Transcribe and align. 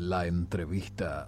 La 0.00 0.26
entrevista. 0.26 1.26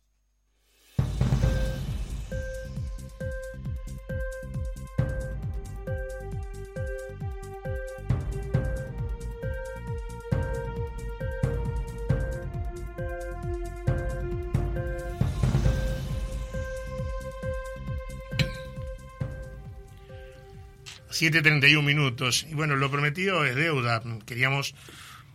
...7.31 21.10 21.82
minutos. 21.84 22.46
Y 22.50 22.54
bueno, 22.54 22.74
lo 22.76 22.90
prometido 22.90 23.44
es 23.44 23.54
deuda. 23.54 24.02
Queríamos 24.24 24.74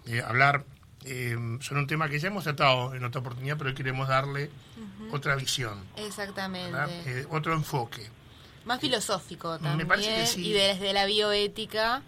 eh, 0.08 0.24
hablar 0.26 0.66
eh, 1.08 1.58
sobre 1.62 1.82
un 1.82 1.88
tema 1.88 2.10
que 2.10 2.20
ya 2.20 2.28
hemos 2.28 2.44
tratado 2.44 2.94
en 2.94 3.04
otra 3.04 3.22
oportunidad, 3.22 3.58
pero 3.58 3.70
hoy 3.70 3.76
queremos 3.76 4.08
darle 4.08 4.50
otra 5.12 5.36
visión. 5.36 5.84
Exactamente. 5.96 6.78
Eh, 7.06 7.26
otro 7.30 7.54
enfoque. 7.54 8.10
Más 8.66 8.80
filosófico 8.82 9.54
también. 9.58 9.78
Me 9.78 9.86
parece 9.86 10.14
que 10.16 10.26
sí. 10.26 10.48
Y 10.48 10.54
desde 10.54 10.92
la 10.94 11.06
bioética, 11.06 12.02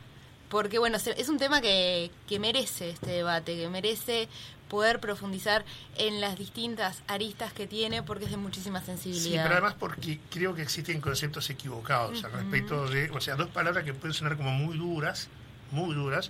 porque 0.49 0.77
bueno, 0.79 0.97
es 0.97 1.29
un 1.29 1.37
tema 1.37 1.61
que, 1.61 2.11
que 2.27 2.39
merece 2.39 2.89
este 2.89 3.11
debate, 3.11 3.55
que 3.55 3.69
merece 3.69 4.27
poder 4.67 4.99
profundizar 4.99 5.65
en 5.97 6.21
las 6.21 6.37
distintas 6.37 7.01
aristas 7.07 7.53
que 7.53 7.65
tiene, 7.65 8.03
porque 8.03 8.25
es 8.25 8.31
de 8.31 8.37
muchísima 8.37 8.81
Sí, 8.81 8.85
sensibilidad. 8.87 9.43
pero 9.43 9.55
además 9.55 9.75
porque 9.79 10.19
creo 10.29 10.53
que 10.53 10.61
existen 10.61 11.01
conceptos 11.01 11.49
equivocados 11.49 12.23
al 12.23 12.31
respecto 12.33 12.87
de, 12.87 13.09
o 13.09 13.19
sea, 13.19 13.35
dos 13.35 13.47
palabras 13.47 13.83
que 13.83 13.93
pueden 13.95 14.13
sonar 14.13 14.37
como 14.37 14.51
muy 14.51 14.77
duras, 14.77 15.27
muy 15.71 15.95
duras, 15.95 16.29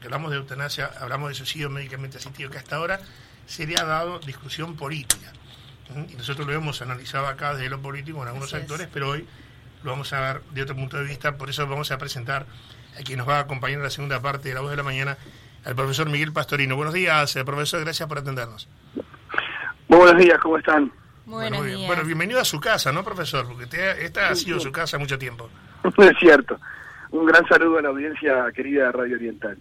porque 0.00 0.06
hablamos 0.14 0.30
de 0.30 0.38
eutanasia, 0.38 0.90
hablamos 0.98 1.28
de 1.28 1.34
suicidio 1.34 1.68
médicamente 1.68 2.16
asistido, 2.16 2.48
que 2.50 2.56
hasta 2.56 2.76
ahora 2.76 3.00
se 3.44 3.66
le 3.66 3.76
ha 3.78 3.84
dado 3.84 4.18
discusión 4.20 4.74
política. 4.74 5.30
¿Mm? 5.94 6.12
Y 6.12 6.14
nosotros 6.14 6.46
lo 6.46 6.54
hemos 6.54 6.80
analizado 6.80 7.26
acá 7.26 7.52
desde 7.52 7.68
lo 7.68 7.82
político 7.82 8.16
con 8.18 8.26
algunos 8.26 8.48
Así 8.48 8.56
es. 8.56 8.62
actores, 8.62 8.88
pero 8.90 9.10
hoy 9.10 9.26
lo 9.84 9.90
vamos 9.90 10.10
a 10.14 10.20
ver 10.20 10.42
de 10.52 10.62
otro 10.62 10.74
punto 10.74 10.96
de 10.96 11.04
vista, 11.04 11.36
por 11.36 11.50
eso 11.50 11.66
vamos 11.66 11.90
a 11.90 11.98
presentar 11.98 12.46
a 12.98 13.02
quien 13.02 13.18
nos 13.18 13.28
va 13.28 13.36
a 13.36 13.40
acompañar 13.40 13.76
en 13.78 13.82
la 13.84 13.90
segunda 13.90 14.20
parte 14.22 14.48
de 14.48 14.54
La 14.54 14.62
Voz 14.62 14.70
de 14.70 14.76
la 14.78 14.82
Mañana, 14.82 15.18
al 15.66 15.74
profesor 15.74 16.08
Miguel 16.08 16.32
Pastorino. 16.32 16.76
Buenos 16.76 16.94
días, 16.94 17.36
eh, 17.36 17.44
profesor, 17.44 17.80
gracias 17.80 18.08
por 18.08 18.18
atendernos. 18.18 18.68
Muy 19.88 19.98
buenos 19.98 20.18
días, 20.22 20.38
¿cómo 20.40 20.56
están? 20.56 20.84
Muy 20.84 20.92
Bueno, 21.26 21.36
buenos 21.36 21.58
muy 21.58 21.66
bien. 21.66 21.76
días. 21.78 21.86
Bueno, 21.88 22.04
bienvenido 22.04 22.40
a 22.40 22.44
su 22.46 22.58
casa, 22.58 22.90
¿no, 22.90 23.04
profesor? 23.04 23.46
Porque 23.46 23.66
te- 23.66 24.02
esta 24.06 24.30
ha 24.30 24.34
sido 24.34 24.58
su 24.60 24.72
casa 24.72 24.96
mucho 24.96 25.18
tiempo. 25.18 25.50
es 25.98 26.18
cierto. 26.18 26.58
Un 27.10 27.26
gran 27.26 27.46
saludo 27.48 27.78
a 27.78 27.82
la 27.82 27.88
audiencia 27.90 28.46
querida 28.54 28.86
de 28.86 28.92
Radio 28.92 29.16
Oriental. 29.16 29.58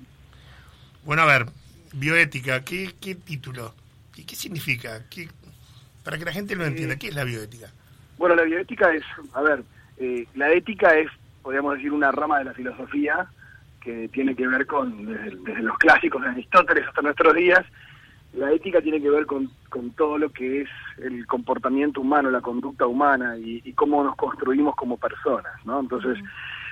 Bueno, 1.04 1.24
a 1.24 1.26
ver, 1.26 1.46
bioética, 1.94 2.64
¿qué, 2.64 2.94
qué 3.02 3.16
título? 3.16 3.74
¿Qué, 4.14 4.26
qué 4.26 4.36
significa? 4.36 5.02
¿Qué- 5.10 5.30
para 6.04 6.18
que 6.18 6.26
la 6.26 6.32
gente 6.32 6.56
lo 6.56 6.66
entienda, 6.66 6.96
¿qué 6.98 7.10
es 7.10 7.16
la 7.16 7.24
bioética? 7.24 7.68
Bueno, 8.18 8.36
la 8.36 8.44
bioética 8.44 8.92
es, 8.94 9.04
a 9.34 9.42
ver, 9.42 9.64
eh, 9.98 10.26
la 10.36 10.52
ética 10.52 10.96
es, 10.98 11.10
podríamos 11.42 11.76
decir, 11.76 11.92
una 11.92 12.12
rama 12.12 12.40
de 12.40 12.46
la 12.46 12.54
filosofía 12.54 13.28
que 13.82 14.10
tiene 14.10 14.36
que 14.36 14.48
ver 14.48 14.66
con, 14.66 15.06
desde, 15.06 15.36
desde 15.38 15.62
los 15.62 15.78
clásicos 15.78 16.22
de 16.22 16.30
Aristóteles 16.30 16.88
hasta 16.88 17.02
nuestros 17.02 17.36
días, 17.36 17.66
la 18.34 18.52
ética 18.52 18.82
tiene 18.82 19.02
que 19.02 19.10
ver 19.10 19.26
con, 19.26 19.50
con 19.70 19.92
todo 19.92 20.18
lo 20.18 20.32
que 20.32 20.62
es 20.62 20.70
el 21.00 21.26
comportamiento 21.28 22.02
humano, 22.02 22.30
la 22.30 22.42
conducta 22.42 22.86
humana 22.88 23.38
y, 23.38 23.62
y 23.64 23.74
cómo 23.74 24.04
nos 24.04 24.16
construimos 24.16 24.76
como 24.76 24.98
personas, 24.98 25.54
¿no? 25.66 25.80
Entonces, 25.80 26.18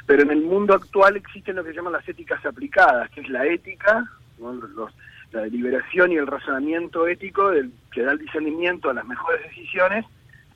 pero 0.07 0.23
en 0.23 0.31
el 0.31 0.41
mundo 0.41 0.73
actual 0.73 1.15
existen 1.17 1.57
lo 1.57 1.63
que 1.63 1.73
llaman 1.73 1.93
las 1.93 2.07
éticas 2.09 2.43
aplicadas, 2.45 3.11
que 3.11 3.21
es 3.21 3.29
la 3.29 3.45
ética. 3.45 4.09
Los- 4.39 4.93
la 5.33 5.41
deliberación 5.41 6.13
y 6.13 6.15
el 6.15 6.25
razonamiento 6.25 7.05
ético 7.05 7.49
del, 7.51 7.69
que 7.91 8.01
da 8.01 8.13
el 8.13 8.19
discernimiento 8.19 8.89
a 8.89 8.93
las 8.93 9.05
mejores 9.05 9.43
decisiones 9.43 10.05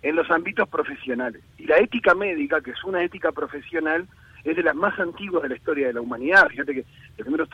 en 0.02 0.16
los 0.16 0.32
ámbitos 0.32 0.70
profesionales. 0.70 1.42
Y 1.58 1.66
la 1.66 1.78
ética 1.78 2.16
médica, 2.16 2.62
que 2.62 2.72
es 2.72 2.84
una 2.86 3.04
ética 3.04 3.34
profesional, 3.34 4.08
es 4.46 4.56
de 4.56 4.64
las 4.64 4.74
más 4.76 4.98
antiguas 4.98 5.44
de 5.44 5.50
la 5.50 5.56
historia 5.56 5.88
de 5.88 5.94
la 5.94 6.02
humanidad. 6.02 6.48
Fíjate 6.48 6.74
que 6.74 6.86
los 7.18 7.26
primeros, 7.28 7.50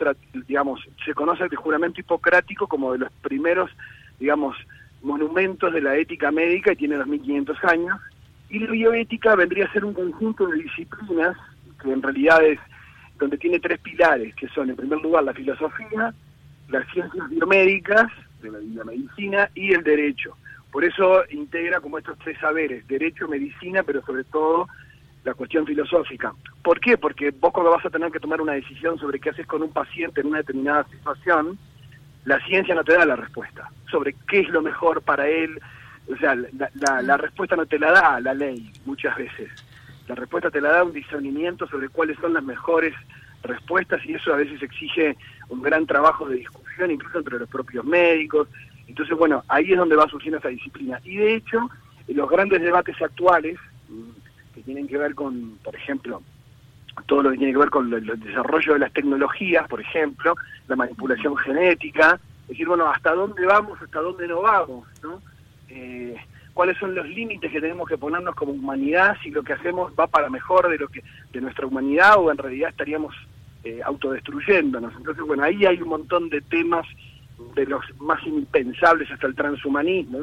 digamos, 0.46 0.80
se 1.04 1.12
conoce 1.12 1.42
el 1.44 1.56
juramento 1.56 2.00
hipocrático 2.00 2.68
como 2.68 2.92
de 2.92 2.98
los 2.98 3.12
primeros, 3.20 3.68
digamos, 4.20 4.56
monumentos 5.02 5.72
de 5.72 5.80
la 5.80 5.96
ética 5.96 6.30
médica 6.30 6.72
y 6.72 6.76
tiene 6.76 6.96
2500 6.96 7.64
años. 7.64 7.98
Y 8.48 8.60
la 8.60 8.70
bioética 8.70 9.34
vendría 9.34 9.66
a 9.66 9.72
ser 9.72 9.84
un 9.84 9.92
conjunto 9.92 10.46
de 10.46 10.58
disciplinas 10.62 11.36
que 11.80 11.92
en 11.92 12.02
realidad 12.02 12.44
es 12.44 12.58
donde 13.18 13.38
tiene 13.38 13.58
tres 13.58 13.78
pilares, 13.80 14.34
que 14.34 14.48
son 14.48 14.70
en 14.70 14.76
primer 14.76 15.00
lugar 15.00 15.24
la 15.24 15.34
filosofía, 15.34 16.14
las 16.68 16.86
ciencias 16.92 17.28
biomédicas, 17.30 18.06
de 18.42 18.50
la, 18.50 18.58
la 18.74 18.84
medicina 18.84 19.50
y 19.54 19.72
el 19.72 19.82
derecho. 19.82 20.36
Por 20.70 20.84
eso 20.84 21.22
integra 21.30 21.80
como 21.80 21.98
estos 21.98 22.18
tres 22.18 22.38
saberes, 22.38 22.86
derecho, 22.86 23.26
medicina, 23.26 23.82
pero 23.82 24.04
sobre 24.04 24.24
todo 24.24 24.68
la 25.24 25.34
cuestión 25.34 25.66
filosófica. 25.66 26.32
¿Por 26.62 26.80
qué? 26.80 26.96
Porque 26.98 27.30
vos 27.30 27.52
cuando 27.52 27.70
vas 27.70 27.84
a 27.84 27.90
tener 27.90 28.10
que 28.10 28.20
tomar 28.20 28.40
una 28.40 28.52
decisión 28.52 28.98
sobre 28.98 29.18
qué 29.18 29.30
haces 29.30 29.46
con 29.46 29.62
un 29.62 29.72
paciente 29.72 30.20
en 30.20 30.28
una 30.28 30.38
determinada 30.38 30.84
situación, 30.84 31.58
la 32.24 32.38
ciencia 32.46 32.74
no 32.74 32.84
te 32.84 32.94
da 32.94 33.04
la 33.04 33.16
respuesta 33.16 33.70
sobre 33.90 34.14
qué 34.28 34.40
es 34.40 34.48
lo 34.50 34.62
mejor 34.62 35.02
para 35.02 35.28
él. 35.28 35.60
O 36.12 36.16
sea, 36.16 36.34
la 37.02 37.16
respuesta 37.16 37.56
no 37.56 37.66
te 37.66 37.78
la 37.78 37.92
da 37.92 38.20
la 38.20 38.34
ley 38.34 38.70
muchas 38.84 39.16
veces. 39.16 39.50
La 40.08 40.14
respuesta 40.14 40.50
te 40.50 40.60
la 40.60 40.72
da 40.72 40.84
un 40.84 40.92
discernimiento 40.92 41.68
sobre 41.68 41.88
cuáles 41.90 42.18
son 42.18 42.32
las 42.32 42.42
mejores 42.42 42.94
respuestas 43.42 44.04
y 44.04 44.14
eso 44.14 44.32
a 44.32 44.36
veces 44.36 44.62
exige 44.62 45.16
un 45.48 45.62
gran 45.62 45.86
trabajo 45.86 46.26
de 46.28 46.36
discusión 46.36 46.90
incluso 46.90 47.18
entre 47.18 47.38
los 47.38 47.48
propios 47.48 47.84
médicos. 47.84 48.48
Entonces, 48.86 49.16
bueno, 49.16 49.44
ahí 49.48 49.72
es 49.72 49.78
donde 49.78 49.96
va 49.96 50.08
surgiendo 50.08 50.38
esa 50.38 50.48
disciplina. 50.48 50.98
Y 51.04 51.16
de 51.16 51.34
hecho, 51.34 51.68
los 52.08 52.28
grandes 52.28 52.62
debates 52.62 53.00
actuales, 53.02 53.58
mm, 53.88 54.54
que 54.54 54.62
tienen 54.62 54.88
que 54.88 54.96
ver 54.96 55.14
con, 55.14 55.58
por 55.62 55.76
ejemplo, 55.76 56.22
todo 57.06 57.22
lo 57.22 57.30
que 57.30 57.38
tiene 57.38 57.52
que 57.52 57.58
ver 57.58 57.70
con 57.70 57.92
el 57.92 58.20
desarrollo 58.20 58.72
de 58.72 58.78
las 58.80 58.92
tecnologías, 58.92 59.68
por 59.68 59.80
ejemplo, 59.80 60.34
la 60.66 60.76
manipulación 60.76 61.36
genética, 61.36 62.18
es 62.42 62.48
decir, 62.48 62.66
bueno, 62.66 62.88
hasta 62.90 63.14
dónde 63.14 63.44
vamos, 63.46 63.80
hasta 63.80 64.00
dónde 64.00 64.26
no 64.26 64.42
vamos, 64.42 64.86
¿no? 65.02 65.20
Eh, 65.68 66.16
cuáles 66.58 66.76
son 66.78 66.92
los 66.92 67.06
límites 67.08 67.52
que 67.52 67.60
tenemos 67.60 67.88
que 67.88 67.96
ponernos 67.96 68.34
como 68.34 68.50
humanidad 68.50 69.16
si 69.22 69.30
lo 69.30 69.44
que 69.44 69.52
hacemos 69.52 69.92
va 69.96 70.08
para 70.08 70.28
mejor 70.28 70.68
de 70.68 70.76
lo 70.76 70.88
que 70.88 71.04
de 71.32 71.40
nuestra 71.40 71.64
humanidad 71.64 72.16
o 72.18 72.32
en 72.32 72.36
realidad 72.36 72.70
estaríamos 72.70 73.14
eh, 73.62 73.78
autodestruyéndonos. 73.84 74.92
Entonces, 74.96 75.22
bueno, 75.24 75.44
ahí 75.44 75.64
hay 75.66 75.80
un 75.80 75.90
montón 75.90 76.28
de 76.30 76.40
temas 76.40 76.84
de 77.54 77.64
los 77.64 77.84
más 78.00 78.20
impensables 78.26 79.08
hasta 79.08 79.28
el 79.28 79.36
transhumanismo, 79.36 80.18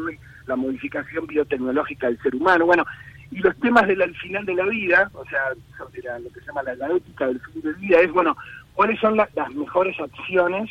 la 0.45 0.57
modificación 0.57 1.25
biotecnológica 1.25 2.07
del 2.07 2.21
ser 2.21 2.35
humano, 2.35 2.65
bueno, 2.65 2.83
y 3.31 3.39
los 3.39 3.55
temas 3.61 3.87
del 3.87 4.01
al 4.01 4.13
final 4.15 4.45
de 4.45 4.55
la 4.55 4.65
vida, 4.65 5.09
o 5.13 5.23
sea, 5.27 5.39
sobre 5.77 6.01
la- 6.01 6.19
lo 6.19 6.29
que 6.33 6.41
se 6.41 6.47
llama 6.47 6.63
la, 6.63 6.73
ética 6.97 7.27
del 7.27 7.39
fin 7.39 7.61
de 7.61 7.71
vida, 7.75 8.01
es, 8.01 8.11
bueno, 8.11 8.35
cuáles 8.73 8.99
son 8.99 9.15
la- 9.15 9.29
las 9.35 9.53
mejores 9.55 9.97
acciones 10.01 10.69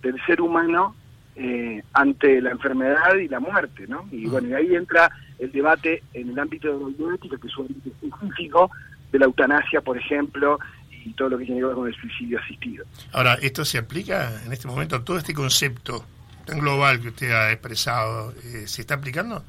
del 0.00 0.14
ser 0.26 0.40
humano 0.40 0.94
eh, 1.36 1.82
ante 1.94 2.40
la 2.40 2.50
enfermedad 2.50 3.14
y 3.16 3.28
la 3.28 3.40
muerte, 3.40 3.86
¿no? 3.88 4.06
Y 4.12 4.26
bueno, 4.26 4.48
y 4.48 4.54
ahí 4.54 4.74
entra 4.74 5.10
el 5.38 5.50
debate 5.52 6.02
en 6.14 6.30
el 6.30 6.38
ámbito 6.38 6.68
de 6.68 6.84
la 6.84 6.90
bioética, 6.96 7.36
que 7.38 7.46
es 7.48 7.56
un 7.56 7.66
ámbito 7.66 7.90
específico 8.06 8.70
de 9.10 9.18
la 9.18 9.24
eutanasia, 9.26 9.80
por 9.80 9.96
ejemplo, 9.98 10.58
y 11.04 11.12
todo 11.14 11.30
lo 11.30 11.38
que 11.38 11.44
tiene 11.46 11.60
que 11.60 11.66
ver 11.66 11.74
con 11.74 11.88
el 11.88 11.94
suicidio 11.94 12.38
asistido. 12.38 12.84
Ahora, 13.12 13.34
¿esto 13.42 13.64
se 13.64 13.78
aplica 13.78 14.30
en 14.46 14.52
este 14.52 14.68
momento? 14.68 15.02
¿Todo 15.02 15.18
este 15.18 15.34
concepto 15.34 16.04
tan 16.46 16.58
global 16.60 17.00
que 17.00 17.08
usted 17.08 17.30
ha 17.32 17.50
expresado, 17.52 18.32
eh, 18.44 18.66
se 18.66 18.82
está 18.82 18.94
aplicando? 18.94 19.42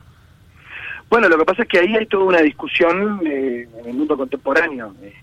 Bueno, 1.10 1.30
lo 1.30 1.38
que 1.38 1.46
pasa 1.46 1.62
es 1.64 1.68
que 1.70 1.80
ahí 1.80 1.96
hay 1.96 2.06
toda 2.08 2.24
una 2.24 2.42
discusión 2.42 3.22
eh, 3.26 3.68
en 3.82 3.86
el 3.90 3.94
mundo 3.94 4.18
contemporáneo. 4.18 4.96
eh. 5.04 5.14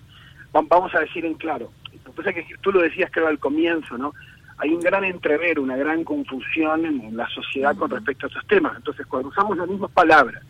Va- 0.54 0.62
vamos 0.68 0.94
a 0.94 1.00
decir 1.00 1.24
en 1.24 1.34
claro. 1.34 1.70
Lo 2.04 2.12
que 2.12 2.22
pasa 2.22 2.30
es 2.30 2.46
que 2.46 2.54
tú 2.60 2.70
lo 2.70 2.80
decías 2.82 3.10
creo 3.12 3.26
al 3.26 3.38
comienzo, 3.38 3.96
¿no? 3.98 4.12
Hay 4.60 4.70
un 4.70 4.80
gran 4.80 5.04
entrever, 5.04 5.58
una 5.58 5.76
gran 5.76 6.04
confusión 6.04 6.84
en, 6.84 7.16
la 7.16 7.28
sociedad 7.28 7.76
con 7.76 7.90
respecto 7.90 8.26
a 8.26 8.28
estos 8.28 8.46
temas. 8.46 8.76
Entonces, 8.76 9.06
cuando 9.06 9.30
usamos 9.30 9.56
las 9.56 9.68
mismas 9.68 9.90
palabras 9.90 10.42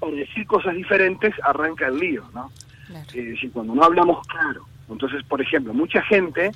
o 0.00 0.10
decir 0.10 0.46
cosas 0.46 0.74
diferentes, 0.74 1.34
arranca 1.42 1.86
el 1.86 1.98
lío, 1.98 2.24
¿no? 2.34 2.50
Claro. 2.86 3.06
Es 3.08 3.14
decir, 3.14 3.50
cuando 3.52 3.74
no 3.74 3.82
hablamos 3.82 4.26
claro. 4.26 4.66
Entonces, 4.88 5.22
por 5.24 5.40
ejemplo, 5.40 5.74
mucha 5.74 6.02
gente 6.02 6.52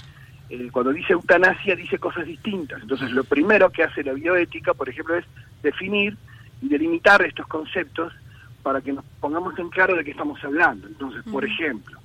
eh, 0.51 0.69
cuando 0.73 0.93
dice 0.93 1.13
eutanasia 1.13 1.77
dice 1.77 1.99
cosas 1.99 2.27
distintas. 2.27 2.83
Entonces, 2.83 3.13
lo 3.13 3.23
primero 3.23 3.71
que 3.71 3.85
hace 3.85 4.03
la 4.03 4.13
bioética, 4.13 4.75
por 4.75 4.89
ejemplo, 4.89 5.15
es 5.17 5.25
definir 5.63 6.17
y 6.61 6.69
delimitar 6.69 7.23
estos 7.23 7.47
conceptos 7.47 8.13
para 8.65 8.81
que 8.81 8.93
nos 8.93 9.05
pongamos 9.21 9.57
en 9.61 9.69
claro 9.71 9.95
de 9.95 10.05
qué 10.05 10.11
estamos 10.11 10.43
hablando. 10.43 10.89
Entonces, 10.89 11.23
por 11.31 11.45
ejemplo, 11.45 11.99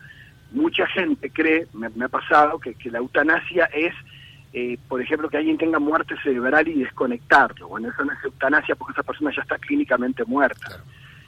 mucha 0.51 0.86
gente 0.88 1.31
cree, 1.31 1.66
me, 1.74 1.89
me 1.89 2.06
ha 2.06 2.10
pasado, 2.10 2.60
que, 2.60 2.75
que 2.75 2.92
la 2.92 3.00
eutanasia 3.00 3.66
es, 3.66 3.95
eh, 4.57 4.80
por 4.88 5.02
ejemplo, 5.02 5.28
que 5.28 5.36
alguien 5.36 5.57
tenga 5.57 5.80
muerte 5.80 6.16
cerebral 6.24 6.66
y 6.69 6.75
desconectarlo. 6.75 7.68
Bueno, 7.68 7.90
eso 7.90 8.06
no 8.06 8.13
es 8.13 8.24
eutanasia 8.24 8.75
porque 8.75 8.94
esa 8.94 9.04
persona 9.04 9.34
ya 9.36 9.42
está 9.42 9.57
clínicamente 9.57 10.24
muerta. 10.24 10.68
Claro. 10.68 10.84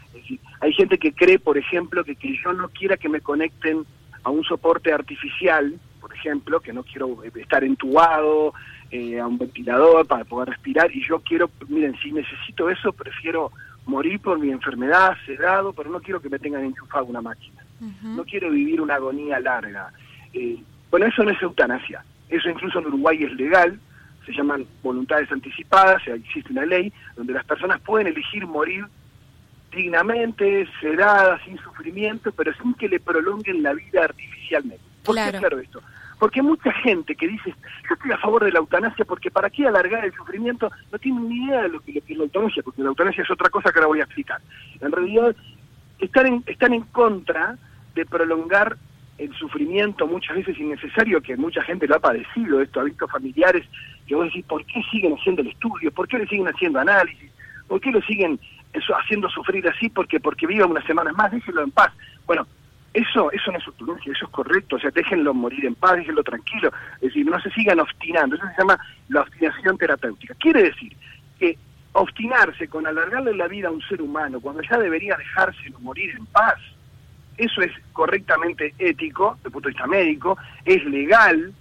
Es 0.08 0.14
decir, 0.14 0.40
hay 0.62 0.72
gente 0.72 0.98
que 0.98 1.12
cree, 1.12 1.38
por 1.38 1.58
ejemplo, 1.58 2.06
que, 2.06 2.16
que 2.16 2.38
yo 2.42 2.54
no 2.54 2.70
quiera 2.70 2.96
que 2.96 3.10
me 3.10 3.20
conecten 3.20 3.86
a 4.24 4.30
un 4.30 4.46
soporte 4.46 4.94
artificial, 4.94 5.78
por 6.00 6.14
ejemplo, 6.14 6.62
que 6.62 6.72
no 6.72 6.84
quiero 6.84 7.22
eh, 7.26 7.32
estar 7.36 7.66
entubado, 7.66 8.54
eh, 8.92 9.20
a 9.20 9.28
un 9.28 9.38
ventilador 9.38 10.08
para 10.08 10.24
poder 10.24 10.48
respirar 10.48 10.90
y 10.96 11.06
yo 11.06 11.20
quiero, 11.20 11.50
miren, 11.68 11.98
si 12.02 12.14
necesito 12.14 12.70
eso, 12.70 12.94
prefiero 12.94 13.52
morir 13.86 14.22
por 14.22 14.40
mi 14.40 14.52
enfermedad, 14.52 15.18
sedado, 15.26 15.74
pero 15.74 15.90
no 15.90 16.00
quiero 16.00 16.22
que 16.22 16.30
me 16.30 16.40
tengan 16.40 16.64
enchufado 16.64 17.04
una 17.04 17.22
máquina. 17.22 17.62
No 18.02 18.24
quiero 18.24 18.50
vivir 18.50 18.80
una 18.80 18.96
agonía 18.96 19.38
larga. 19.42 19.92
Eh, 20.34 20.58
bueno, 20.90 21.08
eso 21.08 21.24
no 21.26 21.32
es 21.32 21.42
eutanasia. 21.42 22.06
Eso 22.30 22.50
incluso 22.50 22.80
en 22.80 22.88
Uruguay 22.88 23.24
es 23.24 23.32
legal, 23.34 23.80
se 24.26 24.34
llaman 24.34 24.66
voluntades 24.84 25.32
anticipadas, 25.32 26.06
existe 26.08 26.52
una 26.52 26.66
ley 26.66 26.92
donde 27.16 27.34
las 27.34 27.46
personas 27.46 27.80
pueden 27.82 28.08
elegir 28.08 28.46
morir 28.46 28.86
dignamente, 29.72 30.68
sedadas, 30.82 31.42
sin 31.44 31.58
sufrimiento, 31.60 32.32
pero 32.32 32.54
sin 32.62 32.74
que 32.74 32.90
le 32.90 33.00
prolonguen 33.00 33.64
la 33.64 33.74
vida 33.74 34.04
artificialmente. 34.04 34.84
¿Por 35.04 35.16
qué 35.16 35.38
claro 35.38 35.60
esto? 35.60 35.82
Porque 36.20 36.42
mucha 36.42 36.72
gente 36.72 37.16
que 37.16 37.28
dice, 37.28 37.54
yo 37.88 37.94
estoy 37.94 38.12
a 38.12 38.18
favor 38.18 38.44
de 38.44 38.52
la 38.52 38.60
eutanasia 38.60 39.06
porque 39.06 39.30
para 39.30 39.50
qué 39.50 39.68
alargar 39.68 40.04
el 40.04 40.14
sufrimiento, 40.14 40.72
no 40.92 40.98
tienen 40.98 41.30
ni 41.30 41.46
idea 41.46 41.64
de 41.64 41.70
lo 41.70 41.80
que, 41.80 42.00
es 42.00 42.18
la 42.18 42.24
eutanasia, 42.24 42.64
porque 42.64 42.82
la 42.82 42.90
eutanasia 42.90 43.24
es 43.24 43.32
otra 43.32 43.50
cosa 43.50 43.72
que 43.72 43.78
ahora 43.78 43.88
voy 43.88 44.00
a 44.00 44.04
explicar. 44.04 44.42
En 44.82 44.92
realidad, 44.92 45.36
están 46.00 46.26
en, 46.26 46.44
están 46.48 46.74
en 46.74 46.82
contra 46.84 47.58
de 47.94 48.06
prolongar 48.06 48.78
el 49.18 49.34
sufrimiento 49.34 50.06
muchas 50.06 50.36
veces 50.36 50.58
innecesario, 50.60 51.22
que 51.22 51.36
mucha 51.38 51.64
gente 51.64 51.88
lo 51.88 51.96
ha 51.96 52.00
padecido, 52.00 52.62
esto 52.62 52.80
ha 52.80 52.84
visto 52.84 53.08
familiares 53.08 53.66
que 54.06 54.16
vos 54.16 54.26
decís, 54.26 54.46
¿por 54.46 54.64
qué 54.66 54.82
siguen 54.92 55.14
haciendo 55.14 55.42
el 55.42 55.50
estudio? 55.50 55.92
¿Por 55.92 56.08
qué 56.08 56.20
le 56.20 56.28
siguen 56.28 56.48
haciendo 56.48 56.80
análisis? 56.80 57.32
¿Por 57.68 57.82
qué 57.82 57.92
lo 57.92 58.02
siguen 58.02 58.40
haciendo 59.00 59.30
sufrir 59.30 59.68
así? 59.68 59.90
Porque 59.90 60.20
porque 60.20 60.48
viva 60.48 60.66
unas 60.66 60.86
semanas 60.86 61.16
más, 61.16 61.32
déjenlo 61.32 61.64
en 61.64 61.72
paz. 61.72 61.92
Bueno, 62.26 62.48
eso 62.94 63.32
eso 63.32 63.52
no 63.52 63.58
es 63.58 63.68
eutanasia, 63.68 64.14
eso 64.14 64.26
es 64.26 64.32
correcto, 64.32 64.78
o 64.78 64.80
sea, 64.80 64.92
déjenlo 64.92 65.34
morir 65.34 65.66
en 65.66 65.76
paz, 65.76 65.98
déjenlo 65.98 66.24
tranquilo, 66.24 66.72
es 66.96 67.02
decir, 67.02 67.26
no 67.26 67.40
se 67.42 67.52
sigan 67.52 67.80
obstinando, 67.80 68.36
eso 68.36 68.46
se 68.48 68.62
llama 68.62 68.80
la 69.10 69.22
obstinación 69.22 69.78
terapéutica. 69.78 70.36
Quiere 70.36 70.64
decir 70.64 70.96
que 71.40 71.58
obstinarse 71.94 72.68
con 72.68 72.88
alargarle 72.88 73.36
la 73.36 73.48
vida 73.48 73.68
a 73.68 73.72
un 73.72 73.82
ser 73.82 74.02
humano 74.02 74.40
cuando 74.40 74.62
ya 74.62 74.78
debería 74.78 75.18
dejárselo 75.18 75.80
morir 75.80 76.16
en 76.16 76.26
paz, 76.28 76.60
eso 77.38 77.62
es 77.62 77.72
correctamente 77.94 78.74
ético, 78.80 79.36
desde 79.36 79.48
el 79.48 79.54
punto 79.54 79.70
de 79.70 79.74
vista 79.74 79.88
médico, 79.88 80.38
es 80.66 80.84
legal 80.86 81.54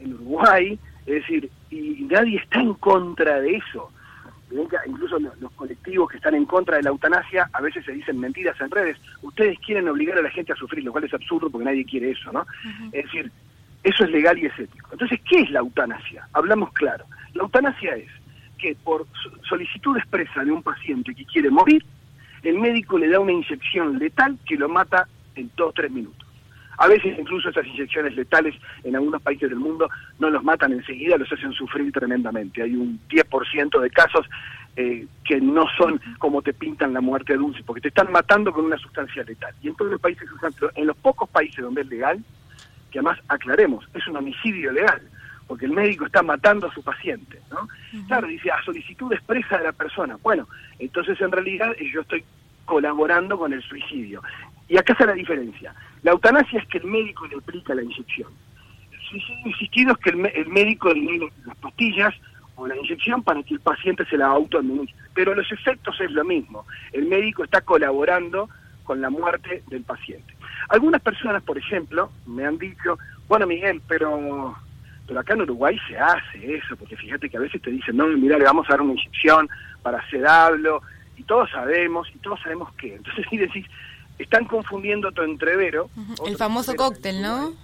en 0.00 0.14
Uruguay, 0.14 0.78
es 1.06 1.14
decir, 1.14 1.50
y 1.70 2.06
nadie 2.10 2.38
está 2.38 2.60
en 2.60 2.74
contra 2.74 3.40
de 3.40 3.56
eso. 3.56 3.90
Incluso 4.86 5.18
los 5.18 5.52
colectivos 5.52 6.10
que 6.10 6.16
están 6.16 6.34
en 6.34 6.46
contra 6.46 6.76
de 6.76 6.82
la 6.82 6.88
eutanasia 6.90 7.50
a 7.52 7.60
veces 7.60 7.84
se 7.84 7.92
dicen 7.92 8.18
mentiras 8.18 8.58
en 8.60 8.70
redes. 8.70 8.96
Ustedes 9.20 9.58
quieren 9.58 9.88
obligar 9.88 10.16
a 10.18 10.22
la 10.22 10.30
gente 10.30 10.52
a 10.52 10.56
sufrir, 10.56 10.84
lo 10.84 10.92
cual 10.92 11.04
es 11.04 11.12
absurdo 11.12 11.50
porque 11.50 11.66
nadie 11.66 11.84
quiere 11.84 12.12
eso, 12.12 12.32
¿no? 12.32 12.46
Es 12.92 13.04
decir, 13.04 13.30
eso 13.82 14.04
es 14.04 14.10
legal 14.10 14.38
y 14.38 14.46
es 14.46 14.58
ético. 14.58 14.88
Entonces, 14.92 15.20
¿qué 15.28 15.40
es 15.40 15.50
la 15.50 15.60
eutanasia? 15.60 16.26
Hablamos 16.32 16.72
claro. 16.72 17.04
La 17.34 17.42
eutanasia 17.42 17.96
es 17.96 18.08
que 18.56 18.74
por 18.82 19.06
solicitud 19.48 19.96
expresa 19.98 20.42
de 20.42 20.50
un 20.50 20.62
paciente 20.62 21.14
que 21.14 21.26
quiere 21.26 21.50
morir, 21.50 21.84
el 22.42 22.58
médico 22.58 22.98
le 22.98 23.08
da 23.08 23.20
una 23.20 23.32
inyección 23.32 23.98
letal 23.98 24.38
que 24.46 24.56
lo 24.56 24.68
mata 24.68 25.08
en 25.34 25.50
dos 25.56 25.70
o 25.70 25.72
tres 25.72 25.90
minutos. 25.90 26.26
A 26.78 26.86
veces 26.86 27.18
incluso 27.18 27.48
esas 27.48 27.66
inyecciones 27.66 28.14
letales 28.14 28.54
en 28.84 28.94
algunos 28.94 29.20
países 29.20 29.50
del 29.50 29.58
mundo 29.58 29.90
no 30.20 30.30
los 30.30 30.44
matan 30.44 30.72
enseguida, 30.72 31.18
los 31.18 31.30
hacen 31.32 31.52
sufrir 31.52 31.92
tremendamente. 31.92 32.62
Hay 32.62 32.76
un 32.76 33.00
10% 33.08 33.80
de 33.80 33.90
casos 33.90 34.26
eh, 34.76 35.06
que 35.24 35.40
no 35.40 35.64
son 35.76 36.00
como 36.18 36.40
te 36.40 36.52
pintan 36.54 36.92
la 36.92 37.00
muerte 37.00 37.34
dulce, 37.34 37.64
porque 37.66 37.80
te 37.80 37.88
están 37.88 38.12
matando 38.12 38.52
con 38.52 38.64
una 38.64 38.78
sustancia 38.78 39.24
letal. 39.24 39.52
Y 39.60 39.68
en 39.68 39.74
todos 39.74 39.90
los 39.90 40.00
países 40.00 40.28
en 40.76 40.86
los 40.86 40.96
pocos 40.98 41.28
países 41.28 41.64
donde 41.64 41.80
es 41.80 41.88
legal, 41.88 42.22
que 42.92 43.00
además 43.00 43.18
aclaremos, 43.26 43.84
es 43.94 44.06
un 44.06 44.16
homicidio 44.16 44.70
legal, 44.70 45.02
porque 45.48 45.64
el 45.64 45.72
médico 45.72 46.04
está 46.04 46.22
matando 46.22 46.68
a 46.68 46.74
su 46.74 46.82
paciente, 46.82 47.40
¿no? 47.50 47.66
Claro, 48.06 48.28
dice, 48.28 48.50
a 48.50 48.62
solicitud 48.62 49.10
expresa 49.12 49.56
de 49.56 49.64
la 49.64 49.72
persona. 49.72 50.18
Bueno, 50.22 50.46
entonces 50.78 51.18
en 51.20 51.32
realidad 51.32 51.74
yo 51.92 52.02
estoy 52.02 52.22
colaborando 52.66 53.38
con 53.38 53.54
el 53.54 53.62
suicidio. 53.62 54.22
Y 54.68 54.76
acá 54.76 54.92
está 54.92 55.06
la 55.06 55.14
diferencia. 55.14 55.74
La 56.02 56.10
eutanasia 56.10 56.60
es 56.60 56.68
que 56.68 56.78
el 56.78 56.84
médico 56.84 57.26
le 57.26 57.36
aplica 57.36 57.74
la 57.74 57.82
inyección. 57.82 58.30
El 58.92 59.00
suicidio 59.00 59.46
insistido 59.46 59.92
es 59.92 59.98
que 59.98 60.10
el, 60.10 60.48
médico 60.48 60.92
le 60.92 61.18
da 61.18 61.26
las 61.46 61.56
pastillas 61.56 62.14
o 62.54 62.66
la 62.66 62.76
inyección 62.76 63.22
para 63.22 63.42
que 63.42 63.54
el 63.54 63.60
paciente 63.60 64.04
se 64.04 64.18
la 64.18 64.26
autoadministre. 64.26 65.02
Pero 65.14 65.34
los 65.34 65.50
efectos 65.50 65.98
es 65.98 66.10
lo 66.10 66.24
mismo. 66.26 66.66
El 66.92 67.06
médico 67.06 67.42
está 67.42 67.62
colaborando 67.62 68.50
con 68.84 69.00
la 69.00 69.08
muerte 69.08 69.62
del 69.68 69.82
paciente. 69.82 70.34
Algunas 70.68 71.00
personas, 71.00 71.42
por 71.42 71.56
ejemplo, 71.56 72.10
me 72.26 72.44
han 72.44 72.58
dicho, 72.58 72.98
bueno 73.28 73.46
Miguel, 73.46 73.80
pero 73.88 74.54
pero 75.08 75.20
acá 75.20 75.32
en 75.32 75.40
Uruguay 75.40 75.76
se 75.88 75.98
hace 75.98 76.56
eso, 76.56 76.76
porque 76.76 76.94
fíjate 76.94 77.30
que 77.30 77.38
a 77.38 77.40
veces 77.40 77.62
te 77.62 77.70
dicen, 77.70 77.96
no, 77.96 78.06
mira, 78.08 78.36
le 78.36 78.44
vamos 78.44 78.66
a 78.68 78.74
dar 78.74 78.82
una 78.82 78.92
inyección 78.92 79.48
para 79.82 80.06
sedarlo, 80.10 80.82
y 81.16 81.22
todos 81.22 81.50
sabemos, 81.50 82.06
y 82.14 82.18
todos 82.18 82.38
sabemos 82.42 82.70
qué. 82.74 82.94
Entonces, 82.96 83.24
si 83.30 83.38
decís, 83.38 83.66
están 84.18 84.44
confundiendo 84.44 85.10
tu 85.10 85.22
entrevero. 85.22 85.88
El 86.26 86.36
famoso 86.36 86.76
cóctel, 86.76 87.22
¿no? 87.22 87.54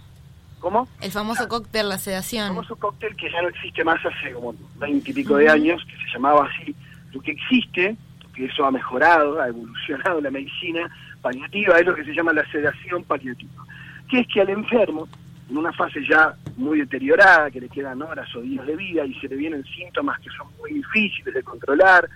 ¿Cómo? 0.59 0.89
El 1.03 1.13
famoso 1.13 1.47
cóctel, 1.47 1.91
la 1.91 1.99
sedación. 1.99 2.45
El 2.45 2.55
famoso 2.55 2.77
cóctel 2.77 3.15
que 3.15 3.31
ya 3.31 3.43
no 3.43 3.49
existe 3.49 3.85
más 3.85 4.01
hace 4.07 4.33
como 4.33 4.55
veinte 4.77 5.11
y 5.11 5.15
pico 5.15 5.37
de 5.37 5.51
años, 5.51 5.85
que 5.85 5.97
se 5.99 6.13
llamaba 6.15 6.49
así. 6.49 6.75
Lo 7.13 7.21
que 7.21 7.33
existe, 7.33 7.95
que 8.35 8.47
eso 8.47 8.65
ha 8.65 8.71
mejorado, 8.71 9.39
ha 9.39 9.49
evolucionado 9.49 10.23
la 10.23 10.31
medicina 10.31 10.91
paliativa, 11.21 11.79
es 11.79 11.85
lo 11.85 11.95
que 11.95 12.05
se 12.05 12.15
llama 12.15 12.33
la 12.33 12.51
sedación 12.51 13.05
paliativa. 13.05 13.67
Que 14.09 14.21
es 14.21 14.29
que 14.29 14.41
al 14.41 14.49
enfermo 14.49 15.07
en 15.49 15.57
una 15.57 15.73
fase 15.73 16.05
ya 16.09 16.35
muy 16.57 16.81
deteriorada, 16.81 17.51
que 17.51 17.61
le 17.61 17.69
quedan 17.69 18.01
horas 18.03 18.35
o 18.35 18.41
días 18.41 18.67
de 18.67 18.77
vida 18.77 19.05
y 19.05 19.15
se 19.21 19.29
le 19.29 19.37
vienen 19.37 19.65
síntomas 19.65 20.19
que 20.21 20.31
son 20.31 20.47
muy 20.59 20.73
difíciles 20.73 21.35
de 21.35 21.43
controlar, 21.43 22.09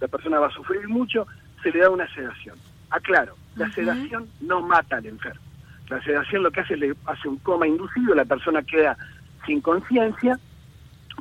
la 0.00 0.08
persona 0.08 0.38
va 0.38 0.46
a 0.46 0.52
sufrir 0.52 0.88
mucho, 0.88 1.26
se 1.62 1.70
le 1.70 1.80
da 1.80 1.90
una 1.90 2.12
sedación. 2.14 2.56
Aclaro, 2.90 3.36
la 3.56 3.70
sedación 3.72 4.28
no 4.40 4.62
mata 4.62 4.96
al 4.96 5.06
enfermo. 5.06 5.42
La 5.88 6.02
sedación 6.02 6.42
lo 6.42 6.50
que 6.50 6.60
hace 6.60 6.74
es 6.74 6.80
le 6.80 6.94
hace 7.06 7.28
un 7.28 7.36
coma 7.38 7.66
inducido, 7.66 8.14
la 8.14 8.24
persona 8.24 8.62
queda 8.62 8.96
sin 9.44 9.60
conciencia, 9.60 10.38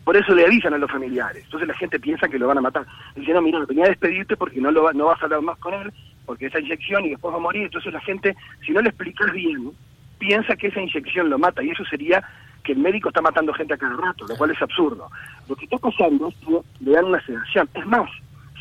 por 0.03 0.15
eso 0.15 0.33
le 0.33 0.45
avisan 0.45 0.73
a 0.73 0.77
los 0.77 0.89
familiares. 0.89 1.43
Entonces 1.43 1.67
la 1.67 1.73
gente 1.75 1.99
piensa 1.99 2.27
que 2.27 2.39
lo 2.39 2.47
van 2.47 2.59
a 2.59 2.61
matar. 2.61 2.85
Dice, 3.15 3.33
no, 3.33 3.41
mira, 3.41 3.59
venía 3.65 3.85
a 3.85 3.89
despedirte 3.89 4.37
porque 4.37 4.61
no, 4.61 4.71
lo 4.71 4.91
no 4.93 5.05
vas 5.05 5.21
a 5.21 5.25
hablar 5.25 5.41
más 5.41 5.57
con 5.57 5.73
él, 5.73 5.91
porque 6.25 6.45
esa 6.45 6.59
inyección 6.59 7.05
y 7.05 7.09
después 7.09 7.33
va 7.33 7.37
a 7.37 7.41
morir. 7.41 7.63
Entonces 7.63 7.91
la 7.91 7.99
gente, 8.01 8.35
si 8.65 8.71
no 8.71 8.81
le 8.81 8.89
explicas 8.89 9.31
bien, 9.33 9.71
piensa 10.19 10.55
que 10.55 10.67
esa 10.67 10.81
inyección 10.81 11.29
lo 11.29 11.39
mata 11.39 11.63
y 11.63 11.71
eso 11.71 11.83
sería 11.85 12.23
que 12.63 12.73
el 12.73 12.79
médico 12.79 13.09
está 13.09 13.21
matando 13.21 13.53
gente 13.53 13.73
a 13.73 13.77
cada 13.77 13.95
rato, 13.95 14.27
lo 14.27 14.35
cual 14.35 14.51
es 14.51 14.61
absurdo. 14.61 15.09
Lo 15.47 15.55
que 15.55 15.65
está 15.65 15.77
pasando 15.77 16.27
es 16.27 16.35
que 16.35 16.59
le 16.85 16.91
dan 16.91 17.05
una 17.05 17.25
sedación. 17.25 17.69
Es 17.73 17.85
más, 17.85 18.09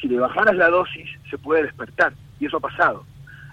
si 0.00 0.08
le 0.08 0.18
bajaras 0.18 0.54
la 0.54 0.70
dosis, 0.70 1.08
se 1.28 1.36
puede 1.36 1.64
despertar, 1.64 2.12
y 2.40 2.46
eso 2.46 2.56
ha 2.58 2.60
pasado. 2.60 3.04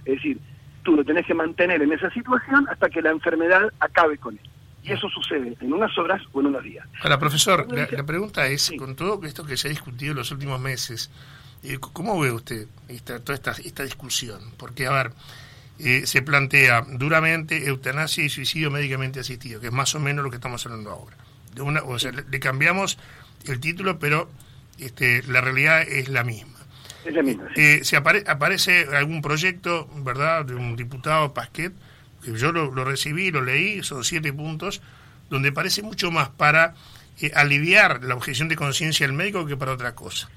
Es 0.05 0.15
decir, 0.15 0.39
tú 0.83 0.95
lo 0.95 1.03
tenés 1.03 1.25
que 1.25 1.33
mantener 1.33 1.81
en 1.81 1.91
esa 1.91 2.09
situación 2.11 2.67
hasta 2.69 2.89
que 2.89 3.01
la 3.01 3.09
enfermedad 3.09 3.71
acabe 3.79 4.17
con 4.17 4.35
él. 4.35 4.49
Y 4.83 4.91
eso 4.91 5.09
sucede 5.09 5.57
en 5.59 5.73
unas 5.73 5.97
horas 5.97 6.21
o 6.31 6.41
en 6.41 6.47
unos 6.47 6.63
días. 6.63 6.87
Ahora, 7.01 7.17
profesor, 7.17 7.67
la, 7.73 8.03
pregunta 8.05 8.45
es, 8.45 8.71
con 8.77 8.95
todo 8.95 9.19
esto 9.23 9.43
que 9.43 9.57
se 9.57 9.67
ha 9.67 9.71
discutido 9.71 10.11
en 10.11 10.17
los 10.19 10.31
últimos 10.31 10.59
meses, 10.59 11.09
eh, 11.63 11.79
¿cómo 11.79 12.19
ve 12.19 12.31
usted 12.31 12.67
esta, 12.87 13.19
toda 13.19 13.33
esta, 13.33 13.51
esta 13.51 13.81
discusión? 13.81 14.39
Porque, 14.57 14.85
a 14.85 14.91
ver, 14.91 15.11
eh, 15.79 16.03
se 16.05 16.21
plantea 16.21 16.85
duramente 16.87 17.67
eutanasia 17.67 18.23
y 18.23 18.29
suicidio 18.29 18.71
médicamente 18.71 19.19
asistido, 19.19 19.59
que 19.59 19.67
es 19.67 19.73
más 19.73 19.93
o 19.95 19.99
menos 19.99 20.23
lo 20.23 20.29
que 20.29 20.37
estamos 20.37 20.65
hablando 20.65 20.91
ahora. 20.91 21.17
De 21.53 21.61
una, 21.61 21.83
o 21.83 21.99
sea, 21.99 22.11
le, 22.11 22.39
cambiamos 22.39 22.97
el 23.45 23.59
título, 23.59 23.99
pero 23.99 24.29
este, 24.79 25.23
la 25.23 25.41
realidad 25.41 25.81
es 25.81 26.07
la 26.07 26.23
misma. 26.23 26.59
Es 27.03 27.13
la 27.13 27.23
misma. 27.23 27.47
Eh, 27.55 27.81
se 27.83 27.97
aparece 27.97 28.87
algún 28.95 29.21
proyecto, 29.21 29.89
¿verdad?, 29.97 30.45
de 30.45 30.55
un 30.55 30.75
diputado 30.75 31.33
Pasquet, 31.33 31.73
que 32.23 32.37
yo 32.37 32.51
lo, 32.51 32.71
recibí, 32.83 33.31
lo 33.31 33.41
leí, 33.41 33.83
son 33.83 34.03
siete 34.03 34.33
puntos, 34.33 34.81
donde 35.29 35.51
parece 35.51 35.81
mucho 35.81 36.09
más 36.09 36.29
para 36.29 36.73
eh, 37.19 37.31
aliviar 37.35 38.03
la 38.03 38.15
objeción 38.15 38.47
de 38.47 38.55
conciencia 38.55 39.05
del 39.05 39.15
médico 39.15 39.45
que 39.45 39.57
para 39.57 39.73
otra 39.73 39.93
cosa. 39.93 40.29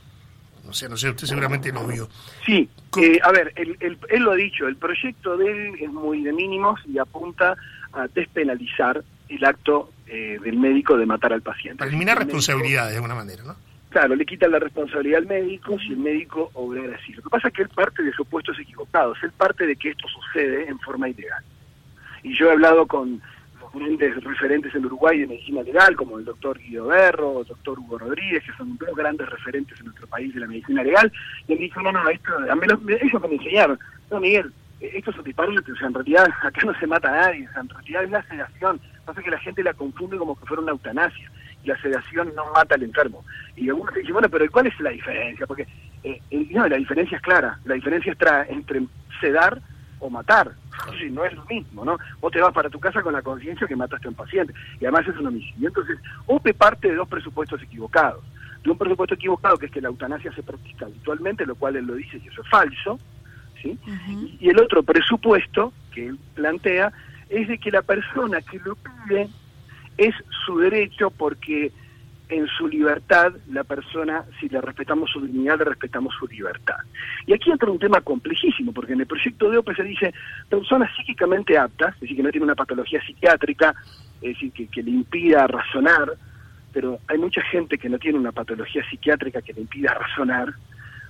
O 0.68 0.72
sea, 0.72 0.88
no 0.88 0.96
sé, 0.96 1.10
usted 1.10 1.26
seguramente 1.26 1.72
lo 1.72 1.86
vio. 1.86 2.08
Sí, 2.44 2.68
eh, 3.00 3.18
a 3.22 3.32
ver, 3.32 3.52
él, 3.56 4.22
lo 4.22 4.32
ha 4.32 4.36
dicho, 4.36 4.66
el 4.68 4.76
proyecto 4.76 5.36
de 5.36 5.50
él 5.50 5.74
es 5.80 5.90
muy 5.90 6.22
de 6.22 6.32
mínimos 6.32 6.80
y 6.86 6.98
apunta 6.98 7.56
a 7.92 8.06
despenalizar 8.08 9.02
el 9.28 9.44
acto 9.44 9.92
eh, 10.06 10.38
del 10.42 10.58
médico 10.58 10.96
de 10.96 11.06
matar 11.06 11.32
al 11.32 11.42
paciente. 11.42 11.78
Para 11.78 11.88
eliminar 11.88 12.18
responsabilidades 12.18 12.90
de 12.90 12.96
alguna 12.96 13.14
manera, 13.14 13.42
¿no? 13.44 13.56
Claro, 13.88 14.14
le 14.14 14.26
quitan 14.26 14.50
la 14.50 14.58
responsabilidad 14.58 15.20
al 15.20 15.26
médico 15.26 15.78
si 15.78 15.88
el 15.88 15.98
médico 15.98 16.50
obra 16.52 16.82
así. 16.94 17.12
Lo 17.14 17.22
que 17.22 17.30
pasa 17.30 17.48
es 17.48 17.54
que 17.54 17.62
él 17.62 17.70
parte 17.70 18.02
de 18.02 18.12
supuestos 18.12 18.58
equivocados, 18.58 19.16
él 19.22 19.32
parte 19.32 19.66
de 19.66 19.76
que 19.76 19.90
esto 19.90 20.06
sucede 20.08 20.68
en 20.68 20.78
forma 20.80 21.08
ilegal. 21.08 21.42
Y 22.22 22.36
yo 22.36 22.48
he 22.48 22.52
hablado 22.52 22.86
con 22.86 23.22
grandes 23.72 24.22
referentes 24.22 24.74
en 24.74 24.86
Uruguay 24.86 25.20
de 25.20 25.26
medicina 25.26 25.62
legal, 25.62 25.96
como 25.96 26.18
el 26.18 26.24
doctor 26.24 26.58
Guido 26.58 26.86
Berro, 26.86 27.40
el 27.40 27.46
doctor 27.46 27.78
Hugo 27.78 27.98
Rodríguez, 27.98 28.42
que 28.44 28.52
son 28.56 28.76
dos 28.78 28.94
grandes 28.96 29.28
referentes 29.28 29.78
en 29.78 29.86
nuestro 29.86 30.06
país 30.06 30.34
de 30.34 30.40
la 30.40 30.46
medicina 30.46 30.82
legal, 30.82 31.12
y 31.46 31.52
él 31.52 31.58
dijo, 31.58 31.80
no, 31.82 31.92
no, 31.92 32.08
esto, 32.08 32.32
a 32.36 32.54
mí 32.54 32.66
ellos 33.00 33.22
me 33.22 33.34
enseñaron, 33.34 33.78
no, 34.10 34.20
Miguel, 34.20 34.52
eh, 34.80 34.90
esto 34.94 35.10
es 35.10 35.18
un 35.18 35.24
disparate, 35.24 35.72
o 35.72 35.76
sea, 35.76 35.88
en 35.88 35.94
realidad 35.94 36.28
acá 36.42 36.60
no 36.64 36.78
se 36.78 36.86
mata 36.86 37.08
a 37.08 37.26
nadie, 37.26 37.48
o 37.48 37.52
sea, 37.52 37.62
en 37.62 37.68
realidad 37.68 38.04
es 38.04 38.10
la 38.10 38.22
sedación, 38.28 38.80
pasa 39.04 39.22
que 39.22 39.30
la 39.30 39.38
gente 39.38 39.62
la 39.62 39.74
confunde 39.74 40.18
como 40.18 40.38
que 40.38 40.46
fuera 40.46 40.62
una 40.62 40.72
eutanasia, 40.72 41.30
y 41.64 41.68
la 41.68 41.80
sedación 41.80 42.32
no 42.36 42.44
mata 42.54 42.76
al 42.76 42.84
enfermo. 42.84 43.24
Y 43.56 43.68
algunos 43.68 43.92
dicen, 43.94 44.12
bueno, 44.12 44.28
pero 44.28 44.48
¿cuál 44.50 44.68
es 44.68 44.80
la 44.80 44.90
diferencia? 44.90 45.44
Porque 45.46 45.66
eh, 46.04 46.20
no, 46.50 46.68
la 46.68 46.76
diferencia 46.76 47.16
es 47.16 47.22
clara, 47.22 47.58
la 47.64 47.74
diferencia 47.74 48.12
está 48.12 48.44
entre 48.44 48.82
sedar 49.20 49.60
o 50.00 50.10
matar. 50.10 50.52
Sí, 50.98 51.10
no 51.10 51.24
es 51.24 51.34
lo 51.34 51.44
mismo, 51.46 51.84
¿no? 51.84 51.98
Vos 52.20 52.32
te 52.32 52.40
vas 52.40 52.52
para 52.52 52.70
tu 52.70 52.78
casa 52.78 53.02
con 53.02 53.12
la 53.12 53.22
conciencia 53.22 53.66
que 53.66 53.76
mataste 53.76 54.08
a 54.08 54.10
un 54.10 54.16
paciente 54.16 54.54
y 54.80 54.84
además 54.84 55.06
es 55.08 55.16
un 55.16 55.26
homicidio. 55.26 55.68
Entonces, 55.68 55.98
OPE 56.26 56.54
parte 56.54 56.88
de 56.88 56.94
dos 56.94 57.08
presupuestos 57.08 57.62
equivocados. 57.62 58.24
De 58.62 58.70
un 58.70 58.78
presupuesto 58.78 59.14
equivocado 59.14 59.56
que 59.56 59.66
es 59.66 59.72
que 59.72 59.80
la 59.80 59.88
eutanasia 59.88 60.32
se 60.32 60.42
practica 60.42 60.86
habitualmente, 60.86 61.46
lo 61.46 61.54
cual 61.54 61.76
él 61.76 61.86
lo 61.86 61.94
dice 61.94 62.20
y 62.22 62.28
eso 62.28 62.42
es 62.42 62.48
falso, 62.48 62.98
¿sí? 63.62 63.78
Y 64.40 64.48
el 64.48 64.60
otro 64.60 64.82
presupuesto 64.82 65.72
que 65.92 66.08
él 66.08 66.18
plantea 66.34 66.92
es 67.28 67.48
de 67.48 67.58
que 67.58 67.70
la 67.70 67.82
persona 67.82 68.40
que 68.40 68.58
lo 68.58 68.76
pide 68.76 69.28
es 69.96 70.14
su 70.46 70.58
derecho 70.58 71.10
porque 71.10 71.72
en 72.28 72.46
su 72.46 72.68
libertad 72.68 73.32
la 73.50 73.64
persona, 73.64 74.24
si 74.38 74.48
le 74.48 74.60
respetamos 74.60 75.10
su 75.10 75.20
dignidad, 75.20 75.58
le 75.58 75.64
respetamos 75.64 76.14
su 76.18 76.26
libertad. 76.26 76.76
Y 77.26 77.32
aquí 77.32 77.50
entra 77.50 77.70
un 77.70 77.78
tema 77.78 78.00
complejísimo, 78.00 78.72
porque 78.72 78.92
en 78.92 79.00
el 79.00 79.06
proyecto 79.06 79.50
de 79.50 79.58
OPE 79.58 79.74
se 79.74 79.82
dice 79.82 80.14
personas 80.48 80.90
psíquicamente 80.96 81.56
aptas, 81.56 81.94
es 81.94 82.00
decir, 82.00 82.16
que 82.16 82.22
no 82.22 82.30
tiene 82.30 82.44
una 82.44 82.54
patología 82.54 83.00
psiquiátrica, 83.04 83.74
es 84.20 84.34
decir, 84.34 84.52
que, 84.52 84.66
que 84.68 84.82
le 84.82 84.90
impida 84.90 85.46
razonar, 85.46 86.12
pero 86.72 86.98
hay 87.08 87.18
mucha 87.18 87.42
gente 87.42 87.78
que 87.78 87.88
no 87.88 87.98
tiene 87.98 88.18
una 88.18 88.32
patología 88.32 88.82
psiquiátrica 88.88 89.42
que 89.42 89.52
le 89.52 89.62
impida 89.62 89.94
razonar, 89.94 90.54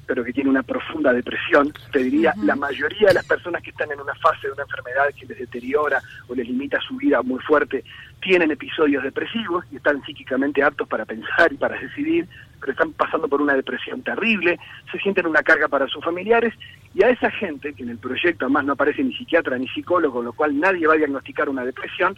pero 0.09 0.25
que 0.25 0.33
tiene 0.33 0.49
una 0.49 0.63
profunda 0.63 1.13
depresión. 1.13 1.71
Te 1.93 1.99
diría, 1.99 2.33
la 2.43 2.57
mayoría 2.57 3.09
de 3.09 3.15
las 3.15 3.27
personas 3.27 3.63
que 3.63 3.71
están 3.71 3.93
en 3.93 4.01
una 4.01 4.15
fase 4.15 4.47
de 4.47 4.55
una 4.55 4.63
enfermedad 4.63 5.05
que 5.15 5.27
les 5.27 5.39
deteriora 5.39 6.01
o 6.27 6.35
les 6.35 6.49
limita 6.49 6.81
su 6.81 6.97
vida 6.97 7.21
muy 7.21 7.39
fuerte, 7.41 7.85
tienen 8.23 8.51
episodios 8.51 9.05
depresivos 9.05 9.67
y 9.71 9.77
están 9.77 10.03
psíquicamente 10.05 10.63
aptos 10.63 10.89
para 10.89 11.05
pensar 11.05 11.53
y 11.53 11.59
para 11.59 11.79
decidir, 11.79 12.27
pero 12.59 12.73
están 12.73 12.93
pasando 12.93 13.29
por 13.29 13.43
una 13.43 13.53
depresión 13.53 14.03
terrible, 14.03 14.59
se 14.91 14.99
sienten 14.99 15.27
una 15.27 15.43
carga 15.43 15.69
para 15.69 15.87
sus 15.87 16.03
familiares 16.03 16.55
y 16.95 17.05
a 17.05 17.11
esa 17.11 17.31
gente, 17.31 17.75
que 17.75 17.83
en 17.83 17.91
el 17.91 17.99
proyecto 17.99 18.47
además 18.47 18.65
no 18.65 18.73
aparece 18.73 19.05
ni 19.05 19.15
psiquiatra 19.15 19.59
ni 19.59 19.69
psicólogo, 19.69 20.15
con 20.15 20.25
lo 20.25 20.33
cual 20.33 20.59
nadie 20.59 20.87
va 20.87 20.95
a 20.95 20.97
diagnosticar 20.97 21.51
una 21.51 21.67
depresión, 21.67 22.17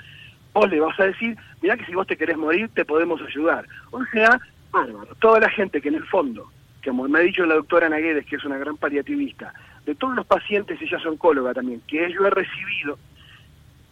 vos 0.53 0.71
le 0.71 0.79
vas 0.79 0.99
a 1.01 1.07
decir, 1.07 1.37
mira 1.61 1.77
que 1.77 1.87
si 1.87 1.95
vos 1.95 2.07
te 2.07 2.17
querés 2.17 2.39
morir 2.39 2.71
te 2.73 2.85
podemos 2.85 3.21
ayudar. 3.21 3.67
O 3.91 4.05
sea, 4.07 4.41
bárbaro, 4.71 5.13
toda 5.19 5.41
la 5.41 5.51
gente 5.51 5.81
que 5.81 5.89
en 5.89 5.97
el 5.97 6.07
fondo 6.07 6.49
como 6.85 7.07
me 7.09 7.19
ha 7.19 7.23
dicho 7.23 7.45
la 7.47 7.55
doctora 7.55 7.89
Naguedes, 7.89 8.27
que 8.27 8.37
es 8.37 8.45
una 8.45 8.59
gran 8.59 8.77
paliativista, 8.77 9.53
de 9.85 9.95
todos 9.95 10.15
los 10.15 10.27
pacientes, 10.27 10.81
ella 10.81 10.99
es 10.99 11.07
oncóloga 11.07 11.55
también, 11.55 11.83
que 11.87 12.13
yo 12.13 12.27
he 12.27 12.31
recibido, 12.31 12.99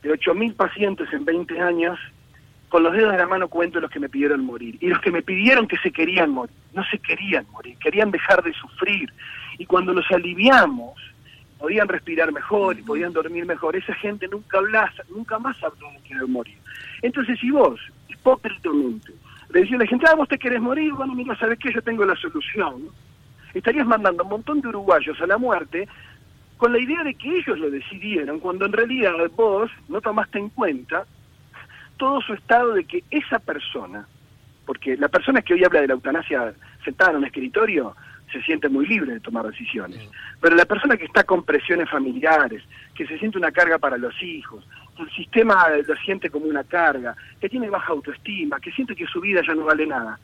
de 0.02 0.10
8.000 0.10 0.54
pacientes 0.54 1.12
en 1.12 1.24
20 1.24 1.60
años, 1.60 1.98
con 2.68 2.82
los 2.82 2.92
dedos 2.92 3.12
de 3.12 3.18
la 3.18 3.26
mano 3.26 3.48
cuento 3.48 3.80
los 3.80 3.90
que 3.90 3.98
me 3.98 4.08
pidieron 4.08 4.44
morir. 4.44 4.76
Y 4.80 4.88
los 4.88 5.00
que 5.00 5.10
me 5.10 5.22
pidieron 5.22 5.66
que 5.66 5.78
se 5.78 5.90
querían 5.90 6.30
morir, 6.30 6.54
no 6.74 6.84
se 6.84 6.98
querían 6.98 7.46
morir, 7.50 7.76
querían 7.78 8.10
dejar 8.10 8.42
de 8.42 8.52
sufrir. 8.52 9.12
Y 9.58 9.66
cuando 9.66 9.92
los 9.92 10.04
aliviamos, 10.10 10.94
podían 11.58 11.88
respirar 11.88 12.32
mejor 12.32 12.78
y 12.78 12.82
podían 12.82 13.12
dormir 13.12 13.46
mejor. 13.46 13.74
Esa 13.74 13.94
gente 13.94 14.28
nunca 14.28 14.58
habla, 14.58 14.92
nunca 15.08 15.38
más 15.38 15.56
habló 15.62 15.90
de 15.92 16.00
querer 16.08 16.28
morir. 16.28 16.58
Entonces, 17.02 17.38
si 17.40 17.50
vos, 17.50 17.80
hipócritamente, 18.08 19.12
le 19.50 19.60
decía 19.60 19.76
a 19.76 19.80
la 19.80 19.86
gente, 19.86 20.06
ah, 20.08 20.14
vos 20.14 20.28
te 20.28 20.38
querés 20.38 20.60
morir, 20.60 20.92
bueno, 20.92 21.14
mira, 21.14 21.36
¿sabes 21.38 21.58
qué? 21.58 21.72
Yo 21.72 21.82
tengo 21.82 22.04
la 22.04 22.16
solución. 22.16 22.88
Estarías 23.54 23.86
mandando 23.86 24.22
a 24.22 24.24
un 24.24 24.30
montón 24.30 24.60
de 24.60 24.68
uruguayos 24.68 25.20
a 25.20 25.26
la 25.26 25.38
muerte 25.38 25.88
con 26.58 26.72
la 26.72 26.80
idea 26.80 27.02
de 27.04 27.14
que 27.14 27.38
ellos 27.38 27.58
lo 27.58 27.70
decidieron, 27.70 28.40
cuando 28.40 28.66
en 28.66 28.72
realidad 28.72 29.12
vos 29.36 29.70
no 29.88 30.00
tomaste 30.00 30.38
en 30.38 30.50
cuenta 30.50 31.06
todo 31.96 32.20
su 32.20 32.34
estado 32.34 32.74
de 32.74 32.84
que 32.84 33.04
esa 33.10 33.38
persona, 33.38 34.06
porque 34.66 34.96
la 34.96 35.08
persona 35.08 35.40
que 35.40 35.54
hoy 35.54 35.64
habla 35.64 35.80
de 35.80 35.88
la 35.88 35.94
eutanasia 35.94 36.52
sentada 36.84 37.12
en 37.12 37.18
un 37.18 37.24
escritorio, 37.26 37.96
se 38.32 38.42
siente 38.42 38.68
muy 38.68 38.86
libre 38.86 39.14
de 39.14 39.20
tomar 39.20 39.46
decisiones. 39.46 40.08
Pero 40.40 40.56
la 40.56 40.64
persona 40.64 40.96
que 40.96 41.04
está 41.04 41.24
con 41.24 41.44
presiones 41.44 41.88
familiares, 41.88 42.62
que 42.94 43.06
se 43.06 43.18
siente 43.18 43.38
una 43.38 43.52
carga 43.52 43.78
para 43.78 43.96
los 43.96 44.20
hijos, 44.22 44.66
que 44.96 45.02
el 45.02 45.10
sistema 45.10 45.68
lo 45.86 45.96
siente 45.96 46.30
como 46.30 46.46
una 46.46 46.64
carga, 46.64 47.16
que 47.40 47.48
tiene 47.48 47.70
baja 47.70 47.92
autoestima, 47.92 48.60
que 48.60 48.72
siente 48.72 48.94
que 48.94 49.06
su 49.06 49.20
vida 49.20 49.40
ya 49.46 49.54
no 49.54 49.64
vale 49.64 49.86
nada. 49.86 50.18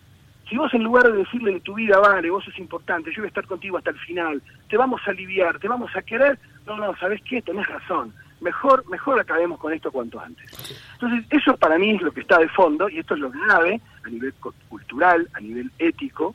Si 0.49 0.56
vos 0.56 0.73
en 0.75 0.84
lugar 0.84 1.11
de 1.11 1.18
decirle 1.18 1.54
que 1.54 1.61
tu 1.61 1.75
vida 1.75 1.99
vale, 1.99 2.28
vos 2.28 2.46
es 2.46 2.58
importante, 2.58 3.11
yo 3.11 3.23
voy 3.23 3.26
a 3.26 3.28
estar 3.28 3.46
contigo 3.46 3.78
hasta 3.78 3.90
el 3.90 3.99
final, 3.99 4.42
te 4.68 4.76
vamos 4.76 5.00
a 5.06 5.11
aliviar, 5.11 5.58
te 5.58 5.68
vamos 5.68 5.90
a 5.96 6.02
querer, 6.02 6.38
no, 6.66 6.76
no, 6.76 6.94
¿sabes 6.96 7.23
qué? 7.23 7.40
Tenés 7.40 7.66
razón. 7.66 8.12
Mejor, 8.40 8.84
mejor 8.90 9.18
acabemos 9.18 9.58
con 9.58 9.73
esto 9.73 9.90
cuanto 9.90 10.20
antes. 10.20 10.50
Entonces, 10.94 11.25
eso 11.30 11.56
para 11.56 11.78
mí 11.78 11.92
es 11.92 12.02
lo 12.02 12.12
que 12.12 12.20
está 12.20 12.38
de 12.38 12.49
fondo, 12.49 12.90
y 12.90 12.99
esto 12.99 13.14
es 13.14 13.20
lo 13.20 13.30
grave 13.30 13.80
a 14.04 14.11
nivel 14.11 14.34
cultural, 14.68 15.26
a 15.32 15.40
nivel 15.40 15.70
ético, 15.78 16.34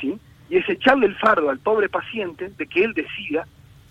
¿sí? 0.00 0.18
Y 0.52 0.58
es 0.58 0.68
echarle 0.68 1.06
el 1.06 1.16
fardo 1.16 1.48
al 1.48 1.58
pobre 1.60 1.88
paciente 1.88 2.50
de 2.58 2.66
que 2.66 2.84
él 2.84 2.92
decida 2.92 3.46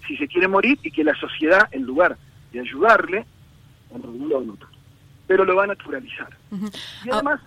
si 0.06 0.16
se 0.16 0.28
quiere 0.28 0.48
morir 0.48 0.78
y 0.84 0.92
que 0.92 1.04
la 1.04 1.16
sociedad, 1.16 1.68
en 1.72 1.82
lugar 1.82 2.16
de 2.54 2.60
ayudarle, 2.60 3.26
lo 4.30 4.44
pero 5.26 5.44
lo 5.44 5.56
va 5.56 5.64
a 5.64 5.68
naturalizar. 5.68 6.30
Y 7.04 7.10
ah, 7.10 7.14
además... 7.14 7.42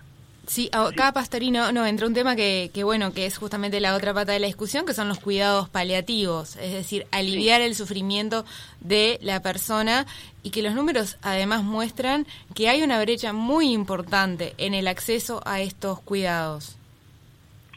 Sí, 0.47 0.69
acá 0.73 1.13
Pastorino 1.13 1.71
no 1.71 1.85
entra 1.85 2.07
un 2.07 2.13
tema 2.13 2.35
que, 2.35 2.69
que, 2.73 2.83
bueno, 2.83 3.13
que 3.13 3.25
es 3.25 3.37
justamente 3.37 3.79
la 3.79 3.95
otra 3.95 4.13
pata 4.13 4.33
de 4.33 4.39
la 4.39 4.47
discusión, 4.47 4.85
que 4.85 4.93
son 4.93 5.07
los 5.07 5.19
cuidados 5.19 5.69
paliativos, 5.69 6.57
es 6.57 6.73
decir, 6.73 7.07
aliviar 7.11 7.61
el 7.61 7.73
sufrimiento 7.73 8.43
de 8.81 9.17
la 9.21 9.41
persona 9.41 10.05
y 10.43 10.51
que 10.51 10.61
los 10.61 10.75
números 10.75 11.17
además 11.21 11.63
muestran 11.63 12.27
que 12.53 12.67
hay 12.67 12.83
una 12.83 13.01
brecha 13.01 13.31
muy 13.31 13.71
importante 13.71 14.53
en 14.57 14.73
el 14.73 14.87
acceso 14.87 15.41
a 15.45 15.61
estos 15.61 16.01
cuidados. 16.01 16.77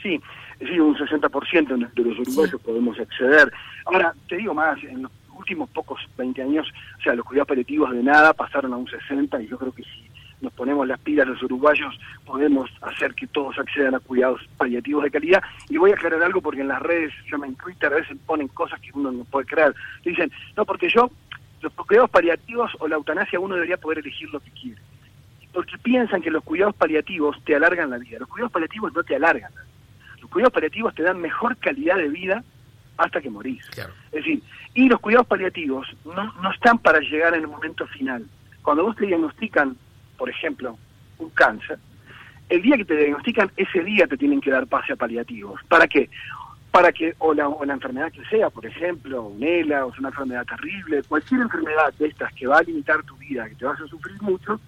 Sí, 0.02 0.20
sí, 0.58 0.80
un 0.80 0.96
60% 0.96 1.92
de 1.94 2.02
los 2.02 2.18
uruguayos 2.18 2.60
podemos 2.60 2.98
acceder. 2.98 3.52
Ahora, 3.86 4.14
te 4.28 4.36
digo 4.36 4.54
más, 4.54 4.82
en 4.82 5.02
los 5.02 5.12
últimos 5.36 5.70
pocos 5.70 6.00
20 6.16 6.42
años, 6.42 6.66
o 6.98 7.02
sea, 7.02 7.14
los 7.14 7.24
cuidados 7.24 7.48
paliativos 7.48 7.90
de 7.92 8.02
nada 8.02 8.32
pasaron 8.32 8.72
a 8.72 8.76
un 8.76 8.88
60 8.88 9.42
y 9.42 9.48
yo 9.48 9.58
creo 9.58 9.72
que 9.72 9.82
si 9.84 10.08
nos 10.40 10.52
ponemos 10.52 10.86
las 10.86 11.00
pilas 11.00 11.26
los 11.26 11.42
uruguayos 11.42 11.98
podemos 12.24 12.70
hacer 12.82 13.12
que 13.14 13.26
todos 13.26 13.58
accedan 13.58 13.96
a 13.96 14.00
cuidados 14.00 14.40
paliativos 14.56 15.04
de 15.04 15.10
calidad. 15.10 15.42
Y 15.68 15.76
voy 15.76 15.90
a 15.90 15.94
aclarar 15.94 16.22
algo 16.22 16.40
porque 16.40 16.60
en 16.60 16.68
las 16.68 16.80
redes, 16.80 17.12
yo 17.26 17.42
en 17.44 17.54
Twitter 17.56 17.92
a 17.92 17.96
veces 17.96 18.16
ponen 18.26 18.48
cosas 18.48 18.80
que 18.80 18.90
uno 18.94 19.10
no 19.10 19.24
puede 19.24 19.46
creer. 19.46 19.74
Dicen, 20.04 20.30
no, 20.56 20.64
porque 20.64 20.88
yo, 20.88 21.10
los 21.60 21.72
cuidados 21.72 22.10
paliativos 22.10 22.70
o 22.78 22.86
la 22.86 22.96
eutanasia 22.96 23.40
uno 23.40 23.54
debería 23.54 23.78
poder 23.78 23.98
elegir 23.98 24.30
lo 24.30 24.40
que 24.40 24.50
quiere. 24.50 24.80
Porque 25.52 25.78
piensan 25.78 26.22
que 26.22 26.30
los 26.30 26.44
cuidados 26.44 26.74
paliativos 26.76 27.36
te 27.44 27.56
alargan 27.56 27.90
la 27.90 27.98
vida. 27.98 28.18
Los 28.20 28.28
cuidados 28.28 28.52
paliativos 28.52 28.92
no 28.94 29.02
te 29.02 29.16
alargan 29.16 29.52
la 29.54 29.62
vida 29.62 29.77
los 30.28 30.32
cuidados 30.32 30.52
paliativos 30.52 30.94
te 30.94 31.02
dan 31.02 31.20
mejor 31.20 31.56
calidad 31.56 31.96
de 31.96 32.08
vida 32.08 32.44
hasta 32.98 33.20
que 33.20 33.30
morís. 33.30 33.64
Es 33.76 33.86
decir, 34.12 34.42
y 34.74 34.88
los 34.88 35.00
cuidados 35.00 35.26
paliativos 35.26 35.86
no, 36.04 36.32
no 36.34 36.50
están 36.52 36.78
para 36.78 37.00
llegar 37.00 37.34
en 37.34 37.40
el 37.40 37.48
momento 37.48 37.86
final. 37.86 38.26
Cuando 38.62 38.84
vos 38.84 38.96
te 38.96 39.06
diagnostican, 39.06 39.76
por 40.18 40.28
ejemplo, 40.28 40.76
un 41.18 41.30
cáncer, 41.30 41.78
el 42.48 42.62
día 42.62 42.76
que 42.76 42.84
te 42.84 42.96
diagnostican, 42.96 43.50
ese 43.56 43.82
día 43.82 44.06
te 44.06 44.16
tienen 44.16 44.40
que 44.40 44.50
dar 44.50 44.66
pase 44.66 44.92
a 44.92 44.96
paliativos. 44.96 45.60
¿Para 45.68 45.86
qué? 45.86 46.10
Para 46.70 46.92
que, 46.92 47.14
o 47.18 47.32
la, 47.32 47.48
o 47.48 47.64
la 47.64 47.74
enfermedad 47.74 48.12
que 48.12 48.24
sea, 48.26 48.50
por 48.50 48.66
ejemplo, 48.66 49.22
un 49.22 49.42
ELA, 49.42 49.86
o 49.86 49.92
una 49.98 50.08
enfermedad 50.08 50.44
terrible, 50.44 51.02
cualquier 51.04 51.42
enfermedad 51.42 51.92
de 51.98 52.08
estas 52.08 52.32
que 52.34 52.46
va 52.46 52.58
a 52.58 52.62
limitar 52.62 53.02
tu 53.04 53.16
vida, 53.16 53.48
que 53.48 53.54
te 53.54 53.64
vas 53.64 53.80
a 53.80 53.86
sufrir 53.86 54.20
mucho, 54.20 54.60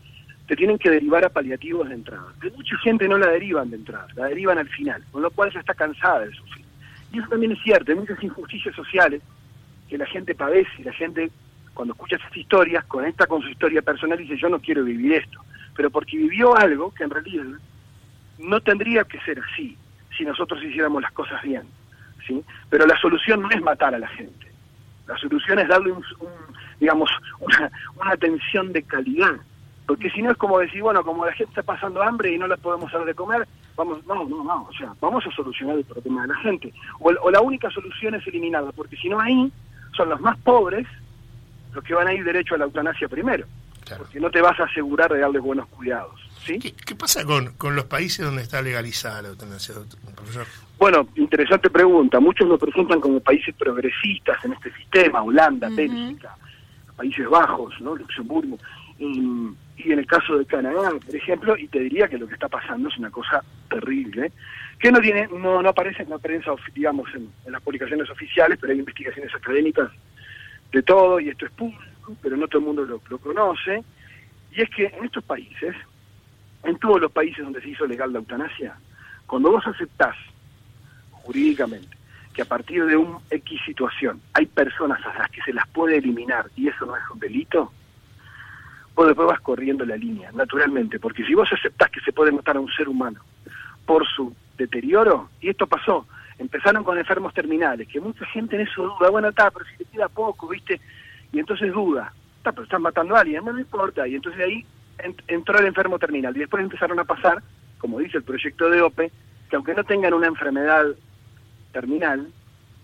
te 0.51 0.57
tienen 0.57 0.79
que 0.79 0.91
derivar 0.91 1.25
a 1.25 1.29
paliativos 1.29 1.89
de 1.89 1.95
entrada. 1.95 2.27
Que 2.43 2.51
mucha 2.51 2.77
gente 2.79 3.07
no 3.07 3.17
la 3.17 3.29
derivan 3.29 3.71
de 3.71 3.77
entrada, 3.77 4.09
la 4.17 4.27
derivan 4.27 4.59
al 4.59 4.69
final, 4.69 5.01
con 5.13 5.23
lo 5.23 5.31
cual 5.31 5.53
ya 5.53 5.61
está 5.61 5.75
cansada 5.75 6.27
de 6.27 6.33
sufrir. 6.33 6.65
Y 7.13 7.21
eso 7.21 7.29
también 7.29 7.53
es 7.53 7.63
cierto, 7.63 7.93
hay 7.93 7.99
muchas 7.99 8.21
injusticias 8.21 8.75
sociales 8.75 9.23
que 9.89 9.97
la 9.97 10.07
gente 10.07 10.35
padece 10.35 10.83
la 10.83 10.93
gente 10.93 11.31
cuando 11.73 11.95
escucha 11.95 12.17
esas 12.17 12.37
historias 12.37 12.85
conecta 12.87 13.29
con 13.29 13.41
su 13.43 13.49
historia 13.49 13.81
personal 13.81 14.21
y 14.21 14.25
dice 14.25 14.41
yo 14.41 14.49
no 14.49 14.59
quiero 14.59 14.83
vivir 14.83 15.13
esto, 15.13 15.41
pero 15.77 15.89
porque 15.89 16.17
vivió 16.17 16.57
algo 16.57 16.93
que 16.93 17.05
en 17.05 17.11
realidad 17.11 17.45
no 18.39 18.61
tendría 18.61 19.05
que 19.05 19.21
ser 19.21 19.39
así 19.39 19.79
si 20.19 20.25
nosotros 20.25 20.61
hiciéramos 20.65 21.01
las 21.01 21.13
cosas 21.13 21.41
bien, 21.45 21.63
¿sí? 22.27 22.43
Pero 22.69 22.89
la 22.89 22.99
solución 22.99 23.41
no 23.43 23.51
es 23.51 23.63
matar 23.63 23.95
a 23.95 24.01
la 24.01 24.09
gente, 24.09 24.51
la 25.07 25.17
solución 25.17 25.61
es 25.61 25.69
darle 25.69 25.93
un, 25.93 26.03
digamos 26.81 27.09
una, 27.39 27.71
una 28.01 28.11
atención 28.11 28.73
de 28.73 28.83
calidad 28.83 29.37
porque 29.91 30.09
si 30.11 30.23
no 30.23 30.31
es 30.31 30.37
como 30.37 30.61
decir, 30.61 30.83
bueno, 30.83 31.03
como 31.03 31.27
la 31.27 31.33
gente 31.33 31.51
está 31.51 31.65
pasando 31.65 32.01
hambre 32.01 32.33
y 32.33 32.39
no 32.39 32.47
le 32.47 32.57
podemos 32.59 32.93
dar 32.93 33.05
de 33.05 33.13
comer, 33.13 33.49
vamos, 33.75 34.07
no, 34.07 34.25
no, 34.25 34.45
no, 34.45 34.69
o 34.71 34.73
sea, 34.73 34.95
vamos 35.01 35.27
a 35.27 35.33
solucionar 35.33 35.79
el 35.79 35.85
problema 35.85 36.23
de 36.23 36.29
la 36.29 36.37
gente. 36.37 36.73
O, 37.01 37.11
la 37.29 37.41
única 37.41 37.69
solución 37.73 38.15
es 38.15 38.25
eliminarla, 38.25 38.71
porque 38.71 38.97
si 38.97 39.09
no 39.09 39.19
ahí 39.19 39.53
son 39.97 40.11
los 40.11 40.21
más 40.21 40.39
pobres 40.39 40.87
los 41.73 41.83
que 41.83 41.93
van 41.93 42.07
a 42.07 42.15
ir 42.15 42.23
derecho 42.23 42.55
a 42.55 42.59
la 42.59 42.67
eutanasia 42.67 43.09
primero. 43.09 43.45
Porque 43.99 44.21
no 44.21 44.31
te 44.31 44.41
vas 44.41 44.61
a 44.61 44.65
asegurar 44.67 45.13
de 45.13 45.19
darle 45.19 45.41
buenos 45.41 45.67
cuidados. 45.67 46.21
¿sí? 46.45 46.61
¿Qué, 46.61 46.95
pasa 46.95 47.25
con, 47.25 47.55
con 47.55 47.75
los 47.75 47.87
países 47.87 48.25
donde 48.25 48.43
está 48.43 48.63
legalizada 48.63 49.23
la 49.23 49.29
eutanasia, 49.31 49.75
profesor? 50.15 50.47
Bueno, 50.79 51.09
interesante 51.17 51.69
pregunta. 51.69 52.21
Muchos 52.21 52.47
lo 52.47 52.59
presentan 52.59 53.01
como 53.01 53.19
países 53.19 53.53
progresistas 53.57 54.45
en 54.45 54.53
este 54.53 54.73
sistema, 54.75 55.21
Holanda, 55.21 55.69
Bélgica, 55.69 56.37
Países 56.95 57.29
Bajos, 57.29 57.75
¿no? 57.81 57.97
Luxemburgo. 57.97 58.57
Y, 59.01 59.51
y 59.85 59.93
en 59.93 59.99
el 59.99 60.07
caso 60.07 60.37
de 60.39 60.47
Canadá, 60.47 60.91
por 61.05 61.15
ejemplo, 61.15 61.57
y 61.57 61.69
te 61.69 61.81
diría 61.81 62.09
que 62.09 62.19
lo 62.19 62.27
que 62.27 62.35
está 62.35 62.49
pasando 62.49 62.89
es 62.89 62.99
una 62.99 63.11
cosa 63.11 63.43
terrible, 63.69 64.33
que 64.79 64.91
no 64.91 65.01
tiene, 65.01 65.29
no, 65.29 65.63
no 65.63 65.69
aparece 65.69 66.03
en 66.03 66.11
la 66.11 66.19
prensa, 66.19 66.53
digamos, 66.75 67.09
en, 67.15 67.31
las 67.51 67.63
publicaciones 67.63 68.09
oficiales, 68.11 68.59
pero 68.61 68.73
hay 68.73 68.79
investigaciones 68.79 69.35
académicas 69.35 69.91
de 70.73 70.83
todo, 70.83 71.21
y 71.21 71.29
esto 71.29 71.47
es 71.47 71.53
público, 71.53 72.17
pero 72.23 72.37
no 72.37 72.49
todo 72.49 72.61
el 72.61 72.67
mundo 72.67 72.85
lo, 72.85 73.01
lo 73.09 73.19
conoce, 73.19 73.83
y 74.53 74.63
es 74.63 74.71
que 74.71 74.87
en 74.87 75.05
estos 75.05 75.25
países, 75.25 75.75
en 76.65 76.79
todos 76.79 77.01
los 77.01 77.13
países 77.13 77.45
donde 77.45 77.61
se 77.61 77.71
hizo 77.71 77.87
legal 77.87 78.13
la 78.13 78.19
eutanasia, 78.19 78.75
cuando 79.27 79.51
vos 79.51 79.67
aceptás 79.67 80.17
jurídicamente 81.11 81.97
que 82.35 82.43
a 82.43 82.45
partir 82.45 82.85
de 82.85 82.97
un 82.97 83.19
X 83.31 83.61
situación 83.65 84.21
hay 84.33 84.47
personas 84.47 85.05
a 85.05 85.19
las 85.19 85.31
que 85.31 85.43
se 85.43 85.53
las 85.53 85.69
puede 85.69 85.99
eliminar 85.99 86.47
y 86.57 86.69
eso 86.69 86.87
no 86.87 86.97
es 86.97 87.03
un 87.13 87.19
delito, 87.19 87.73
vos 89.01 89.07
después 89.07 89.29
vas 89.29 89.41
corriendo 89.41 89.87
la 89.87 89.97
línea, 89.97 90.31
naturalmente, 90.33 91.01
porque 91.01 91.25
si 91.25 91.33
vos 91.33 91.49
aceptás 91.51 91.91
que 91.91 92.01
se 92.01 92.13
puede 92.13 92.33
matar 92.33 92.59
a 92.59 92.61
un 92.61 92.71
ser 92.71 92.87
humano 92.87 93.19
por 93.87 94.07
su 94.07 94.37
deterioro, 94.59 95.31
y 95.41 95.49
esto 95.49 95.67
pasó, 95.67 96.07
empezaron 96.39 96.85
con 96.85 96.99
enfermos 96.99 97.33
terminales, 97.33 97.89
que 97.89 97.99
mucha 97.99 98.27
gente 98.27 98.57
en 98.57 98.69
eso 98.69 98.83
duda, 98.83 99.09
bueno, 99.09 99.31
está, 99.31 99.51
pero 99.51 99.65
si 99.65 99.79
te 99.79 99.85
queda 99.87 100.11
poco, 100.11 100.49
¿viste? 100.49 100.79
Y 101.33 101.39
entonces 101.39 101.73
duda, 101.73 102.13
está, 102.37 102.53
pero 102.53 102.65
están 102.65 102.83
matando 102.83 103.17
a 103.17 103.21
alguien, 103.21 103.43
no, 103.43 103.59
importa, 103.59 104.07
y 104.07 104.17
entonces 104.17 104.43
ahí 104.43 104.67
entró 105.29 105.59
el 105.59 105.65
enfermo 105.65 105.99
terminal, 105.99 106.37
y 106.37 106.41
después 106.41 106.63
empezaron 106.63 106.99
a 106.99 107.05
pasar, 107.05 107.43
como 107.79 108.01
dice 108.01 108.19
el 108.19 108.25
proyecto 108.25 108.69
de 108.69 108.83
OPE, 108.83 109.11
que 109.49 109.57
aunque 109.57 109.75
no 109.75 109.83
tengan 109.85 110.13
una 110.13 110.27
enfermedad 110.27 110.85
terminal, 111.73 112.29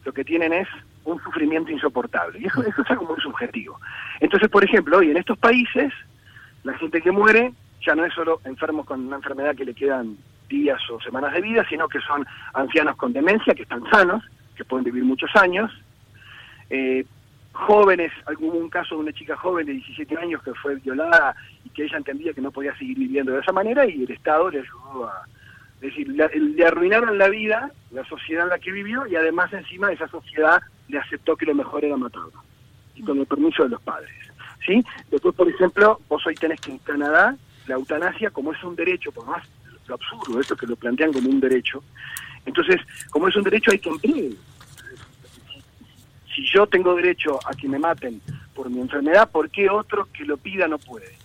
lo 0.02 0.12
que 0.14 0.25
tienen 0.25 0.54
es 0.54 0.68
un 1.04 1.23
sufrimiento 1.23 1.70
insoportable. 1.70 2.38
Y 2.40 2.46
eso, 2.46 2.62
eso 2.62 2.80
es 2.80 2.90
algo 2.90 3.04
muy 3.04 3.20
subjetivo. 3.20 3.75
Por 4.50 4.65
ejemplo, 4.65 4.99
hoy 4.99 5.11
en 5.11 5.17
estos 5.17 5.38
países, 5.38 5.93
la 6.65 6.75
gente 6.75 7.00
que 7.00 7.11
muere 7.11 7.53
ya 7.85 7.95
no 7.95 8.05
es 8.05 8.12
solo 8.15 8.41
enfermos 8.45 8.87
con 8.87 9.07
una 9.07 9.17
enfermedad 9.17 9.55
que 9.55 9.65
le 9.65 9.75
quedan 9.75 10.17
días 10.49 10.81
o 10.91 11.00
semanas 11.00 11.33
de 11.33 11.41
vida, 11.41 11.65
sino 11.69 11.88
que 11.88 12.00
son 12.00 12.26
ancianos 12.55 12.97
con 12.97 13.12
demencia, 13.12 13.55
que 13.55 13.62
están 13.62 13.85
sanos, 13.91 14.25
que 14.57 14.65
pueden 14.65 14.85
vivir 14.85 15.05
muchos 15.05 15.35
años, 15.37 15.71
eh, 16.71 17.05
jóvenes, 17.53 18.12
hubo 18.38 18.59
un 18.59 18.69
caso 18.69 18.97
de 18.97 19.03
una 19.03 19.12
chica 19.12 19.37
joven 19.37 19.67
de 19.67 19.73
17 19.73 20.17
años 20.19 20.43
que 20.43 20.53
fue 20.55 20.76
violada 20.76 21.35
y 21.65 21.71
que 21.71 21.85
ella 21.85 21.97
entendía 21.97 22.33
que 22.33 22.41
no 22.41 22.50
podía 22.50 22.76
seguir 22.76 22.99
viviendo 22.99 23.33
de 23.33 23.41
esa 23.41 23.53
manera 23.53 23.87
y 23.87 24.05
el 24.05 24.11
Estado 24.11 24.50
le 24.50 24.61
ayudó 24.61 25.07
a, 25.07 25.23
es 25.76 25.81
decir, 25.81 26.09
le, 26.09 26.67
arruinaron 26.67 27.19
la 27.19 27.29
vida, 27.29 27.71
la 27.91 28.05
sociedad 28.05 28.45
en 28.45 28.50
la 28.50 28.59
que 28.59 28.73
vivió, 28.73 29.07
y 29.07 29.17
además 29.17 29.53
encima 29.53 29.93
esa 29.93 30.09
sociedad 30.09 30.62
le 30.88 30.99
aceptó 30.99 31.37
que 31.37 31.47
lo 31.47 31.55
mejor 31.55 31.85
era 31.85 31.97
matarlo, 31.97 32.43
y 32.95 33.03
con 33.03 33.19
el 33.19 33.26
permiso 33.26 33.65
de 33.65 33.71
los 33.71 33.83
padres. 33.83 34.11
¿Sí? 34.66 34.85
Después, 35.11 35.35
por 35.35 35.49
ejemplo, 35.49 36.00
vos 36.08 36.26
hoy 36.26 36.35
tenés 36.35 36.61
que 36.61 36.73
en 36.73 36.78
Canadá, 36.78 37.37
la 37.66 37.75
eutanasia, 37.75 38.30
como 38.30 38.52
es 38.52 38.62
un 38.64 38.76
derecho, 38.76 39.12
por 39.12 39.26
más 39.26 39.44
lo 39.87 39.94
absurdo, 39.94 40.40
esto 40.40 40.56
que 40.56 40.66
lo 40.66 40.76
plantean 40.76 41.12
como 41.12 41.28
un 41.28 41.40
derecho, 41.40 41.82
entonces, 42.44 42.80
como 43.11 43.28
es 43.28 43.37
un 43.37 43.42
derecho 43.42 43.73
hay 43.73 43.78
que 43.78 43.88
emplear. 43.88 44.32
Si 46.35 46.46
yo 46.52 46.66
tengo 46.66 46.94
derecho 46.94 47.38
a 47.44 47.54
que 47.54 47.68
me 47.68 47.78
maten 47.78 48.20
por 48.54 48.70
mi 48.70 48.80
enfermedad, 48.80 49.30
¿por 49.30 49.50
qué 49.50 49.68
otro 49.68 50.08
que 50.12 50.25
lo 50.25 50.37
pida 50.37 50.68
no 50.68 50.78
puede? 50.78 51.16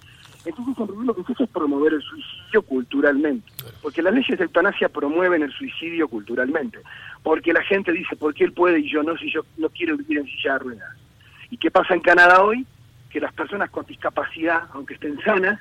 Entonces, 0.43 0.75
en 0.79 1.05
lo 1.05 1.15
que 1.15 1.23
se 1.23 1.33
hace 1.33 1.43
es 1.43 1.49
promover 1.49 1.93
el 1.93 2.01
suicidio 2.01 2.63
culturalmente, 2.63 3.47
porque 3.83 4.01
las 4.01 4.13
leyes 4.13 4.37
de 4.39 4.45
eutanasia 4.45 4.89
promueven 4.89 5.43
el 5.43 5.51
suicidio 5.51 6.07
culturalmente, 6.07 6.79
porque 7.21 7.53
la 7.53 7.61
gente 7.61 7.91
dice, 7.91 8.15
¿por 8.15 8.33
qué 8.33 8.45
él 8.45 8.53
puede 8.53 8.79
y 8.79 8.91
yo 8.91 9.03
no 9.03 9.15
si 9.17 9.31
yo 9.31 9.45
no 9.57 9.69
quiero 9.69 9.97
vivir 9.97 10.17
en 10.17 10.25
silla 10.25 10.53
de 10.53 10.59
ruedas? 10.59 10.97
¿Y 11.51 11.57
qué 11.57 11.69
pasa 11.69 11.93
en 11.93 12.01
Canadá 12.01 12.41
hoy? 12.41 12.65
Que 13.11 13.19
las 13.19 13.33
personas 13.33 13.69
con 13.69 13.85
discapacidad, 13.85 14.63
aunque 14.73 14.93
estén 14.93 15.19
sanas, 15.21 15.59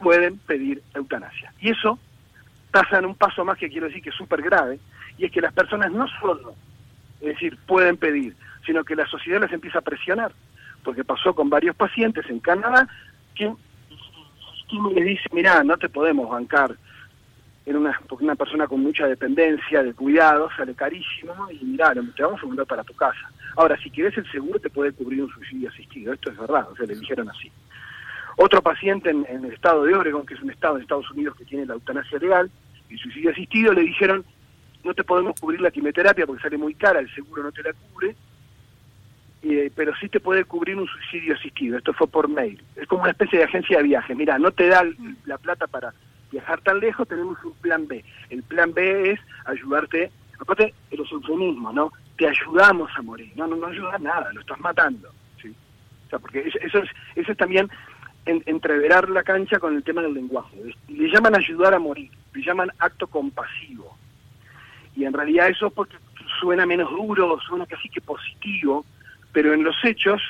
pueden 0.00 0.38
pedir 0.38 0.82
eutanasia. 0.94 1.52
Y 1.60 1.70
eso 1.70 1.98
pasa 2.70 2.98
en 2.98 3.06
un 3.06 3.14
paso 3.14 3.44
más 3.44 3.58
que 3.58 3.68
quiero 3.68 3.86
decir 3.86 4.02
que 4.02 4.08
es 4.08 4.16
súper 4.16 4.42
grave, 4.42 4.78
y 5.18 5.26
es 5.26 5.32
que 5.32 5.42
las 5.42 5.52
personas 5.52 5.92
no 5.92 6.06
solo, 6.20 6.54
es 7.20 7.28
decir, 7.28 7.58
pueden 7.66 7.96
pedir, 7.98 8.34
sino 8.64 8.82
que 8.82 8.96
la 8.96 9.06
sociedad 9.06 9.40
les 9.40 9.52
empieza 9.52 9.78
a 9.78 9.82
presionar, 9.82 10.32
porque 10.82 11.04
pasó 11.04 11.34
con 11.34 11.50
varios 11.50 11.76
pacientes 11.76 12.24
en 12.30 12.40
Canadá 12.40 12.88
que 13.34 13.52
les 14.94 15.04
dice, 15.04 15.28
mira, 15.32 15.62
no 15.62 15.76
te 15.76 15.90
podemos 15.90 16.30
bancar 16.30 16.74
en 17.64 17.76
una, 17.76 18.00
una 18.20 18.34
persona 18.34 18.66
con 18.66 18.80
mucha 18.82 19.06
dependencia, 19.06 19.82
de 19.82 19.94
cuidado, 19.94 20.48
sale 20.56 20.74
carísimo 20.74 21.34
y 21.50 21.64
mira, 21.64 21.92
te 22.16 22.22
vamos 22.22 22.42
a 22.42 22.46
mandar 22.46 22.66
para 22.66 22.84
tu 22.84 22.94
casa. 22.94 23.30
Ahora, 23.56 23.76
si 23.78 23.90
quieres 23.90 24.16
el 24.18 24.30
seguro 24.30 24.58
te 24.58 24.70
puede 24.70 24.92
cubrir 24.92 25.22
un 25.22 25.30
suicidio 25.30 25.68
asistido, 25.68 26.12
esto 26.12 26.30
es 26.30 26.38
verdad, 26.38 26.68
o 26.70 26.76
sea, 26.76 26.86
le 26.86 26.96
dijeron 26.96 27.28
así. 27.28 27.50
Otro 28.36 28.62
paciente 28.62 29.10
en, 29.10 29.26
el 29.28 29.52
estado 29.52 29.84
de 29.84 29.94
Oregon, 29.94 30.26
que 30.26 30.34
es 30.34 30.42
un 30.42 30.50
estado 30.50 30.76
de 30.76 30.82
Estados 30.82 31.10
Unidos 31.10 31.36
que 31.36 31.44
tiene 31.44 31.66
la 31.66 31.74
eutanasia 31.74 32.18
legal, 32.18 32.50
y 32.88 32.96
suicidio 32.98 33.30
asistido, 33.30 33.72
le 33.72 33.82
dijeron, 33.82 34.24
no 34.84 34.94
te 34.94 35.04
podemos 35.04 35.38
cubrir 35.38 35.60
la 35.60 35.70
quimioterapia 35.70 36.26
porque 36.26 36.42
sale 36.42 36.58
muy 36.58 36.74
cara, 36.74 37.00
el 37.00 37.14
seguro 37.14 37.42
no 37.44 37.52
te 37.52 37.62
la 37.62 37.72
cubre, 37.72 38.16
eh, 39.42 39.70
pero 39.74 39.94
sí 39.96 40.08
te 40.08 40.20
puede 40.20 40.44
cubrir 40.44 40.76
un 40.76 40.86
suicidio 40.86 41.34
asistido. 41.34 41.78
Esto 41.78 41.92
fue 41.92 42.06
por 42.06 42.28
mail. 42.28 42.62
Es 42.76 42.86
como 42.86 43.02
una 43.02 43.12
especie 43.12 43.38
de 43.38 43.44
agencia 43.44 43.78
de 43.78 43.84
viaje. 43.84 44.14
Mira, 44.14 44.38
no 44.38 44.50
te 44.52 44.68
da 44.68 44.84
la 45.24 45.38
plata 45.38 45.66
para 45.66 45.92
viajar 46.32 46.60
tan 46.62 46.80
lejos, 46.80 47.06
tenemos 47.06 47.38
un 47.44 47.52
plan 47.54 47.86
B. 47.86 48.04
El 48.30 48.42
plan 48.42 48.72
B 48.72 49.12
es 49.12 49.20
ayudarte, 49.44 50.10
aparte 50.40 50.74
de 50.90 50.96
los 50.96 51.10
eufemismos, 51.12 51.72
¿no? 51.74 51.92
Te 52.16 52.26
ayudamos 52.26 52.90
a 52.96 53.02
morir. 53.02 53.30
No, 53.36 53.46
no, 53.46 53.56
no 53.56 53.66
ayuda 53.66 53.98
nada, 53.98 54.32
lo 54.32 54.40
estás 54.40 54.58
matando. 54.60 55.10
¿sí? 55.40 55.54
O 56.06 56.10
sea, 56.10 56.18
porque 56.18 56.40
eso 56.62 56.78
es, 56.78 56.90
eso 57.14 57.32
es 57.32 57.38
también 57.38 57.70
entreverar 58.24 59.08
la 59.10 59.22
cancha 59.22 59.58
con 59.58 59.76
el 59.76 59.82
tema 59.82 60.02
del 60.02 60.14
lenguaje. 60.14 60.56
Le 60.88 61.10
llaman 61.10 61.36
ayudar 61.36 61.74
a 61.74 61.78
morir, 61.78 62.10
le 62.32 62.42
llaman 62.42 62.70
acto 62.78 63.06
compasivo. 63.06 63.96
Y 64.94 65.04
en 65.04 65.12
realidad 65.12 65.48
eso 65.48 65.66
es 65.66 65.72
porque 65.72 65.96
suena 66.40 66.66
menos 66.66 66.90
duro, 66.90 67.38
suena 67.40 67.66
casi 67.66 67.88
que 67.88 68.00
positivo, 68.00 68.84
pero 69.32 69.52
en 69.52 69.64
los 69.64 69.76
hechos 69.84 70.22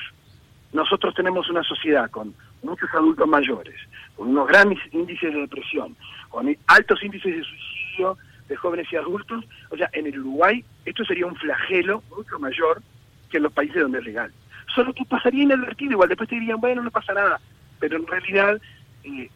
nosotros 0.71 1.13
tenemos 1.13 1.49
una 1.49 1.63
sociedad 1.63 2.09
con 2.09 2.33
muchos 2.63 2.89
adultos 2.93 3.27
mayores, 3.27 3.75
con 4.15 4.29
unos 4.29 4.47
grandes 4.47 4.79
índices 4.91 5.33
de 5.33 5.41
depresión, 5.41 5.95
con 6.29 6.55
altos 6.67 7.03
índices 7.03 7.35
de 7.35 7.43
suicidio 7.43 8.17
de 8.47 8.55
jóvenes 8.55 8.87
y 8.91 8.95
adultos. 8.95 9.45
O 9.69 9.77
sea, 9.77 9.89
en 9.93 10.07
el 10.07 10.19
Uruguay 10.19 10.63
esto 10.85 11.05
sería 11.05 11.25
un 11.25 11.35
flagelo 11.35 12.03
mucho 12.15 12.39
mayor 12.39 12.81
que 13.29 13.37
en 13.37 13.43
los 13.43 13.53
países 13.53 13.81
donde 13.81 13.99
es 13.99 14.05
legal. 14.05 14.31
Solo 14.73 14.93
que 14.93 15.05
pasaría 15.05 15.43
inadvertido, 15.43 15.91
igual 15.91 16.09
después 16.09 16.29
te 16.29 16.35
dirían, 16.35 16.59
bueno, 16.59 16.81
no 16.81 16.91
pasa 16.91 17.13
nada, 17.13 17.39
pero 17.79 17.97
en 17.97 18.07
realidad 18.07 18.59
eh, 19.03 19.29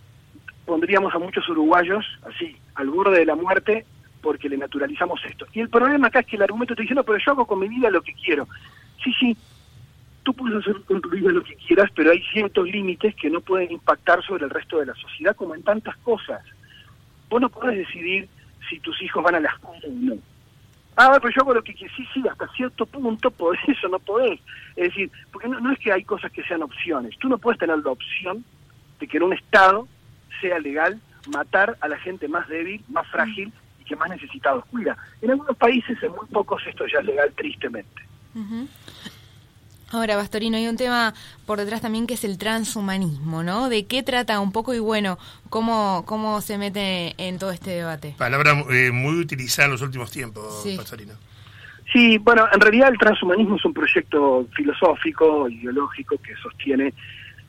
pondríamos 0.65 1.13
a 1.13 1.19
muchos 1.19 1.47
uruguayos 1.49 2.05
así, 2.23 2.57
al 2.75 2.89
borde 2.89 3.19
de 3.19 3.25
la 3.25 3.35
muerte, 3.35 3.85
porque 4.21 4.49
le 4.49 4.57
naturalizamos 4.57 5.23
esto. 5.25 5.45
Y 5.53 5.61
el 5.61 5.69
problema 5.69 6.07
acá 6.07 6.19
es 6.19 6.25
que 6.25 6.35
el 6.35 6.43
argumento 6.43 6.75
te 6.75 6.81
dice, 6.81 6.95
no, 6.95 7.03
pero 7.03 7.17
yo 7.17 7.31
hago 7.31 7.45
con 7.45 7.59
mi 7.59 7.67
vida 7.67 7.89
lo 7.89 8.01
que 8.01 8.13
quiero. 8.13 8.47
Sí, 9.03 9.13
sí, 9.19 9.37
tú 10.27 10.33
puedes 10.33 10.57
hacer 10.57 10.81
con 10.81 10.99
tu 10.99 11.07
vida 11.07 11.31
lo 11.31 11.41
que 11.41 11.55
quieras, 11.55 11.89
pero 11.95 12.11
hay 12.11 12.21
ciertos 12.33 12.67
límites 12.67 13.15
que 13.15 13.29
no 13.29 13.39
pueden 13.39 13.71
impactar 13.71 14.21
sobre 14.25 14.43
el 14.43 14.49
resto 14.49 14.77
de 14.77 14.87
la 14.87 14.93
sociedad, 14.95 15.33
como 15.33 15.55
en 15.55 15.63
tantas 15.63 15.95
cosas. 15.99 16.43
Vos 17.29 17.39
no 17.39 17.47
podés 17.47 17.77
decidir 17.77 18.27
si 18.69 18.77
tus 18.81 19.01
hijos 19.01 19.23
van 19.23 19.35
a 19.35 19.39
la 19.39 19.47
escuela 19.47 19.87
o 19.87 19.91
no. 19.93 20.15
Ah, 20.97 21.17
pero 21.21 21.33
yo 21.33 21.43
hago 21.43 21.53
lo 21.53 21.63
que. 21.63 21.71
Sí, 21.71 22.05
sí, 22.13 22.21
hasta 22.29 22.45
cierto 22.49 22.85
punto 22.85 23.31
podés 23.31 23.61
eso, 23.69 23.87
no 23.87 23.99
podés. 23.99 24.41
Es 24.75 24.89
decir, 24.89 25.09
porque 25.31 25.47
no, 25.47 25.61
no 25.61 25.71
es 25.71 25.79
que 25.79 25.93
hay 25.93 26.03
cosas 26.03 26.29
que 26.29 26.43
sean 26.43 26.61
opciones. 26.61 27.17
Tú 27.19 27.29
no 27.29 27.37
puedes 27.37 27.57
tener 27.57 27.79
la 27.79 27.91
opción 27.91 28.43
de 28.99 29.07
que 29.07 29.15
en 29.15 29.23
un 29.23 29.33
Estado 29.33 29.87
sea 30.41 30.59
legal 30.59 30.99
matar 31.31 31.77
a 31.79 31.87
la 31.87 31.97
gente 31.99 32.27
más 32.27 32.49
débil, 32.49 32.83
más 32.89 33.07
frágil 33.07 33.53
y 33.79 33.85
que 33.85 33.95
más 33.95 34.09
necesitados 34.09 34.65
cuida. 34.65 34.97
En 35.21 35.31
algunos 35.31 35.55
países, 35.55 36.03
en 36.03 36.11
muy 36.11 36.27
pocos, 36.33 36.61
esto 36.67 36.85
ya 36.85 36.99
es 36.99 37.05
legal, 37.05 37.31
tristemente. 37.33 38.01
Ahora, 39.91 40.17
Bastorino, 40.17 40.57
hay 40.57 40.67
un 40.67 40.75
tema 40.75 41.13
por 41.45 41.59
detrás 41.59 41.81
también 41.81 42.07
que 42.07 42.15
es 42.15 42.23
el 42.23 42.37
transhumanismo, 42.37 43.43
¿no? 43.43 43.69
¿De 43.69 43.85
qué 43.85 44.03
trata 44.03 44.39
un 44.39 44.51
poco 44.51 44.73
y 44.73 44.79
bueno, 44.79 45.17
cómo, 45.49 46.03
cómo 46.05 46.41
se 46.41 46.57
mete 46.57 47.15
en 47.17 47.39
todo 47.39 47.51
este 47.51 47.71
debate? 47.71 48.15
Palabra 48.17 48.51
eh, 48.69 48.91
muy 48.91 49.19
utilizada 49.19 49.67
en 49.67 49.71
los 49.71 49.81
últimos 49.81 50.11
tiempos, 50.11 50.61
sí. 50.63 50.77
Sí, 51.93 52.17
bueno, 52.17 52.45
en 52.51 52.59
realidad 52.59 52.89
el 52.89 52.97
transhumanismo 52.97 53.55
es 53.55 53.63
un 53.63 53.73
proyecto 53.73 54.45
filosófico, 54.53 55.47
ideológico, 55.47 56.17
que 56.17 56.35
sostiene 56.35 56.93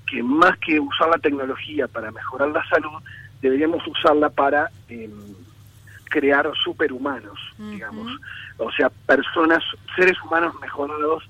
que 0.06 0.22
más 0.22 0.56
que 0.58 0.78
usar 0.78 1.08
la 1.08 1.18
tecnología 1.18 1.88
para 1.88 2.12
mejorar 2.12 2.48
la 2.50 2.64
salud, 2.68 3.02
deberíamos 3.42 3.84
usarla 3.86 4.30
para 4.30 4.70
em, 4.88 5.10
crear 6.08 6.50
superhumanos, 6.62 7.38
digamos. 7.58 8.12
O 8.58 8.70
sea, 8.72 8.90
personas, 8.90 9.62
seres 9.96 10.16
humanos 10.22 10.54
mejorados 10.60 11.28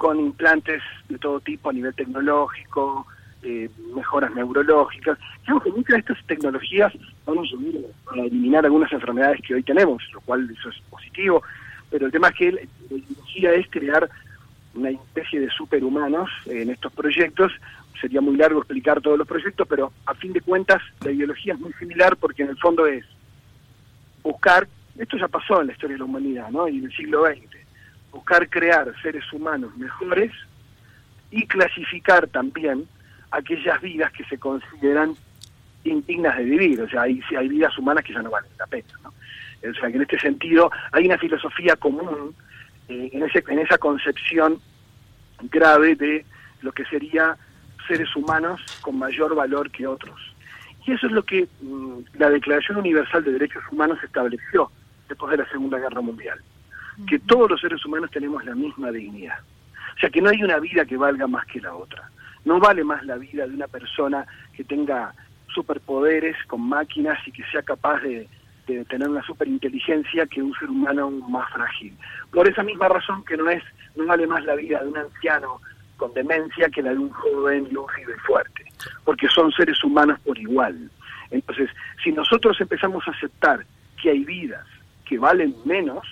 con 0.00 0.18
implantes 0.18 0.82
de 1.10 1.18
todo 1.18 1.40
tipo 1.40 1.68
a 1.68 1.74
nivel 1.74 1.92
tecnológico, 1.92 3.06
eh, 3.42 3.68
mejoras 3.94 4.34
neurológicas. 4.34 5.18
Creo 5.44 5.60
que 5.60 5.70
muchas 5.72 5.92
de 5.92 5.98
estas 5.98 6.24
tecnologías 6.24 6.90
van 7.26 7.36
a 7.36 7.42
ayudar 7.42 7.84
a 8.10 8.20
eliminar 8.20 8.64
algunas 8.64 8.90
enfermedades 8.90 9.42
que 9.46 9.56
hoy 9.56 9.62
tenemos, 9.62 10.02
lo 10.14 10.22
cual 10.22 10.48
eso 10.50 10.70
es 10.70 10.80
positivo, 10.88 11.42
pero 11.90 12.06
el 12.06 12.12
tema 12.12 12.28
es 12.28 12.34
que 12.34 12.52
la 12.52 12.60
tecnología 12.88 13.52
es 13.52 13.66
crear 13.68 14.08
una 14.74 14.88
especie 14.88 15.38
de 15.38 15.50
superhumanos 15.50 16.30
en 16.46 16.70
estos 16.70 16.90
proyectos 16.94 17.52
sería 18.00 18.22
muy 18.22 18.36
largo 18.36 18.60
explicar 18.60 19.02
todos 19.02 19.18
los 19.18 19.28
proyectos, 19.28 19.68
pero 19.68 19.92
a 20.06 20.14
fin 20.14 20.32
de 20.32 20.40
cuentas 20.40 20.80
la 21.04 21.10
ideología 21.10 21.52
es 21.52 21.60
muy 21.60 21.74
similar 21.74 22.16
porque 22.16 22.42
en 22.44 22.48
el 22.48 22.56
fondo 22.56 22.86
es 22.86 23.04
buscar, 24.22 24.66
esto 24.96 25.18
ya 25.18 25.28
pasó 25.28 25.60
en 25.60 25.66
la 25.66 25.74
historia 25.74 25.96
de 25.96 25.98
la 25.98 26.06
humanidad, 26.06 26.48
¿no? 26.48 26.66
Y 26.68 26.78
en 26.78 26.84
el 26.86 26.96
siglo 26.96 27.26
XX, 27.26 27.59
buscar 28.10 28.48
crear 28.48 28.92
seres 29.02 29.24
humanos 29.32 29.76
mejores 29.76 30.32
y 31.30 31.46
clasificar 31.46 32.26
también 32.28 32.86
aquellas 33.30 33.80
vidas 33.80 34.12
que 34.12 34.24
se 34.24 34.38
consideran 34.38 35.14
indignas 35.84 36.36
de 36.36 36.44
vivir, 36.44 36.82
o 36.82 36.88
sea, 36.88 37.02
hay, 37.02 37.20
hay 37.36 37.48
vidas 37.48 37.76
humanas 37.78 38.04
que 38.04 38.12
ya 38.12 38.22
no 38.22 38.30
valen 38.30 38.50
la 38.58 38.66
pena. 38.66 38.88
O 39.06 39.74
sea, 39.74 39.88
que 39.90 39.96
en 39.96 40.02
este 40.02 40.18
sentido 40.18 40.70
hay 40.92 41.06
una 41.06 41.18
filosofía 41.18 41.76
común 41.76 42.34
eh, 42.88 43.10
en, 43.12 43.22
ese, 43.22 43.44
en 43.46 43.58
esa 43.58 43.78
concepción 43.78 44.60
grave 45.50 45.94
de 45.94 46.24
lo 46.62 46.72
que 46.72 46.84
sería 46.86 47.36
seres 47.86 48.14
humanos 48.16 48.60
con 48.80 48.98
mayor 48.98 49.34
valor 49.34 49.70
que 49.70 49.86
otros. 49.86 50.18
Y 50.86 50.92
eso 50.92 51.06
es 51.06 51.12
lo 51.12 51.24
que 51.24 51.46
mm, 51.60 51.98
la 52.18 52.30
Declaración 52.30 52.78
Universal 52.78 53.24
de 53.24 53.32
Derechos 53.32 53.62
Humanos 53.70 53.98
estableció 54.02 54.70
después 55.08 55.30
de 55.32 55.38
la 55.38 55.50
Segunda 55.50 55.78
Guerra 55.78 56.00
Mundial, 56.00 56.40
que 57.06 57.18
todos 57.18 57.50
los 57.50 57.60
seres 57.60 57.84
humanos 57.84 58.10
tenemos 58.10 58.44
la 58.44 58.54
misma 58.54 58.90
dignidad. 58.90 59.38
O 59.96 60.00
sea, 60.00 60.10
que 60.10 60.20
no 60.20 60.30
hay 60.30 60.42
una 60.42 60.58
vida 60.58 60.84
que 60.84 60.96
valga 60.96 61.26
más 61.26 61.46
que 61.46 61.60
la 61.60 61.74
otra. 61.74 62.10
No 62.44 62.58
vale 62.58 62.84
más 62.84 63.04
la 63.04 63.16
vida 63.16 63.46
de 63.46 63.54
una 63.54 63.68
persona 63.68 64.26
que 64.54 64.64
tenga 64.64 65.12
superpoderes 65.54 66.36
con 66.46 66.62
máquinas 66.62 67.18
y 67.26 67.32
que 67.32 67.44
sea 67.50 67.62
capaz 67.62 68.00
de, 68.00 68.28
tener 68.88 69.08
una 69.08 69.22
superinteligencia 69.22 70.26
que 70.26 70.40
un 70.40 70.54
ser 70.54 70.70
humano 70.70 71.10
más 71.10 71.50
frágil. 71.50 71.92
Por 72.30 72.48
esa 72.48 72.62
misma 72.62 72.88
razón 72.88 73.24
que 73.24 73.36
no 73.36 73.50
es 73.50 73.64
no 73.96 74.06
vale 74.06 74.28
más 74.28 74.44
la 74.44 74.54
vida 74.54 74.80
de 74.80 74.88
un 74.88 74.96
anciano 74.96 75.60
con 75.96 76.14
demencia 76.14 76.68
que 76.68 76.80
la 76.80 76.92
de 76.92 76.98
un 76.98 77.10
joven 77.10 77.66
lúcido 77.72 78.12
y 78.12 78.20
fuerte, 78.20 78.64
porque 79.04 79.26
son 79.26 79.50
seres 79.50 79.82
humanos 79.82 80.20
por 80.20 80.38
igual. 80.38 80.88
Entonces, 81.32 81.68
si 82.02 82.12
nosotros 82.12 82.60
empezamos 82.60 83.06
a 83.08 83.10
aceptar 83.10 83.66
que 84.00 84.10
hay 84.10 84.24
vidas 84.24 84.64
que 85.04 85.18
valen 85.18 85.52
menos, 85.64 86.06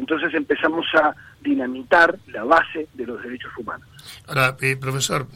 entonces 0.00 0.32
empezamos 0.32 0.86
a 0.94 1.14
dinamitar 1.42 2.18
la 2.28 2.42
base 2.44 2.88
de 2.94 3.06
los 3.06 3.22
derechos 3.22 3.52
humanos. 3.58 3.86
Ahora, 4.26 4.56
eh, 4.62 4.76
profesor, 4.76 5.26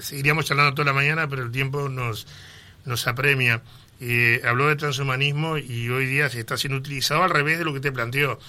seguiríamos 0.00 0.44
charlando 0.44 0.74
toda 0.74 0.86
la 0.86 0.92
mañana, 0.92 1.28
pero 1.28 1.44
el 1.44 1.52
tiempo 1.52 1.88
nos, 1.88 2.26
nos 2.84 3.06
apremia. 3.06 3.62
Eh, 4.00 4.42
habló 4.44 4.66
de 4.66 4.74
transhumanismo 4.74 5.56
y 5.56 5.88
hoy 5.88 6.06
día 6.06 6.28
se 6.28 6.40
está 6.40 6.56
siendo 6.56 6.78
utilizado 6.78 7.22
al 7.22 7.30
revés 7.30 7.60
de 7.60 7.64
lo 7.64 7.72
que 7.72 7.80
te 7.80 7.92
planteó, 7.92 8.40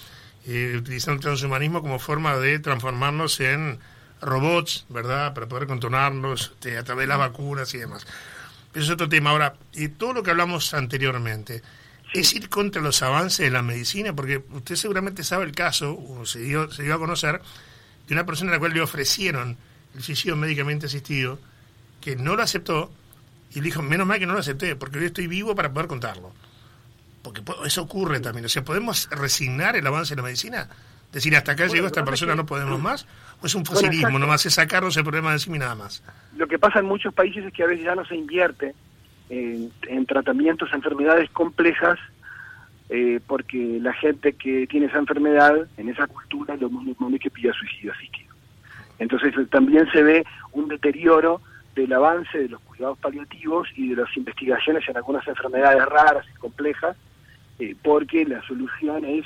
eh, 0.44 0.74
utilizando 0.76 1.14
el 1.14 1.20
transhumanismo 1.20 1.82
como 1.82 2.00
forma 2.00 2.36
de 2.36 2.58
transformarnos 2.58 3.38
en 3.38 3.78
robots, 4.20 4.86
¿verdad? 4.88 5.34
Para 5.34 5.46
poder 5.46 5.68
controlarnos 5.68 6.50
este, 6.54 6.78
a 6.78 6.82
través 6.82 7.04
de 7.04 7.08
las 7.08 7.18
vacunas 7.18 7.72
y 7.74 7.78
demás. 7.78 8.04
Pero 8.72 8.84
es 8.84 8.90
otro 8.90 9.08
tema. 9.08 9.30
Ahora, 9.30 9.54
y 9.72 9.86
todo 9.86 10.14
lo 10.14 10.22
que 10.24 10.32
hablamos 10.32 10.74
anteriormente, 10.74 11.62
es 12.12 12.34
ir 12.34 12.48
contra 12.48 12.80
los 12.80 13.02
avances 13.02 13.44
de 13.44 13.50
la 13.50 13.62
medicina, 13.62 14.14
porque 14.14 14.42
usted 14.52 14.76
seguramente 14.76 15.24
sabe 15.24 15.44
el 15.44 15.52
caso, 15.52 15.98
o 15.98 16.24
se 16.24 16.40
dio, 16.40 16.70
se 16.70 16.82
dio 16.82 16.94
a 16.94 16.98
conocer, 16.98 17.40
de 18.06 18.14
una 18.14 18.24
persona 18.24 18.50
a 18.50 18.54
la 18.54 18.58
cual 18.58 18.72
le 18.72 18.80
ofrecieron 18.80 19.56
el 19.94 20.02
suicidio 20.02 20.36
médicamente 20.36 20.86
asistido, 20.86 21.38
que 22.00 22.16
no 22.16 22.36
lo 22.36 22.42
aceptó, 22.42 22.90
y 23.50 23.56
le 23.56 23.62
dijo, 23.62 23.82
menos 23.82 24.06
mal 24.06 24.18
que 24.18 24.26
no 24.26 24.34
lo 24.34 24.40
acepté, 24.40 24.76
porque 24.76 24.98
hoy 24.98 25.06
estoy 25.06 25.26
vivo 25.26 25.54
para 25.54 25.72
poder 25.72 25.88
contarlo. 25.88 26.32
Porque 27.22 27.42
eso 27.64 27.82
ocurre 27.82 28.20
también. 28.20 28.44
O 28.44 28.48
sea, 28.48 28.64
¿podemos 28.64 29.08
resignar 29.10 29.76
el 29.76 29.86
avance 29.86 30.14
de 30.14 30.16
la 30.16 30.22
medicina? 30.22 30.68
Decir, 31.12 31.34
hasta 31.36 31.52
acá 31.52 31.66
llegó 31.66 31.86
esta 31.86 32.04
persona, 32.04 32.34
no 32.34 32.46
podemos 32.46 32.80
más. 32.80 33.06
¿O 33.40 33.46
es 33.46 33.54
un 33.54 33.64
facilismo, 33.64 34.18
nomás 34.18 34.44
es 34.46 34.54
sacarnos 34.54 34.96
el 34.96 35.04
problema 35.04 35.30
de 35.30 35.36
encima 35.36 35.56
y 35.56 35.58
nada 35.58 35.74
más? 35.74 36.02
Lo 36.36 36.46
que 36.46 36.58
pasa 36.58 36.80
en 36.80 36.86
muchos 36.86 37.14
países 37.14 37.44
es 37.44 37.52
que 37.52 37.62
a 37.62 37.66
veces 37.66 37.84
ya 37.84 37.94
no 37.94 38.04
se 38.04 38.14
invierte 38.14 38.74
en, 39.30 40.06
tratamientos 40.06 40.72
a 40.72 40.76
enfermedades 40.76 41.30
complejas 41.30 41.98
eh, 42.88 43.20
porque 43.26 43.78
la 43.80 43.92
gente 43.92 44.32
que 44.32 44.66
tiene 44.66 44.86
esa 44.86 44.98
enfermedad 44.98 45.68
en 45.76 45.88
esa 45.90 46.06
cultura 46.06 46.56
lo 46.56 46.70
más 46.70 46.84
normal 46.84 47.14
es 47.14 47.20
que 47.20 47.30
pida 47.30 47.52
suicidio 47.52 47.92
asistido. 47.92 48.34
Entonces 48.98 49.34
también 49.50 49.86
se 49.92 50.02
ve 50.02 50.24
un 50.52 50.68
deterioro 50.68 51.40
del 51.74 51.92
avance 51.92 52.36
de 52.36 52.48
los 52.48 52.60
cuidados 52.62 52.98
paliativos 52.98 53.68
y 53.76 53.90
de 53.90 54.02
las 54.02 54.16
investigaciones 54.16 54.88
en 54.88 54.96
algunas 54.96 55.26
enfermedades 55.28 55.84
raras 55.86 56.26
y 56.34 56.38
complejas, 56.38 56.96
eh, 57.58 57.76
porque 57.82 58.24
la 58.24 58.42
solución 58.42 59.04
es, 59.04 59.24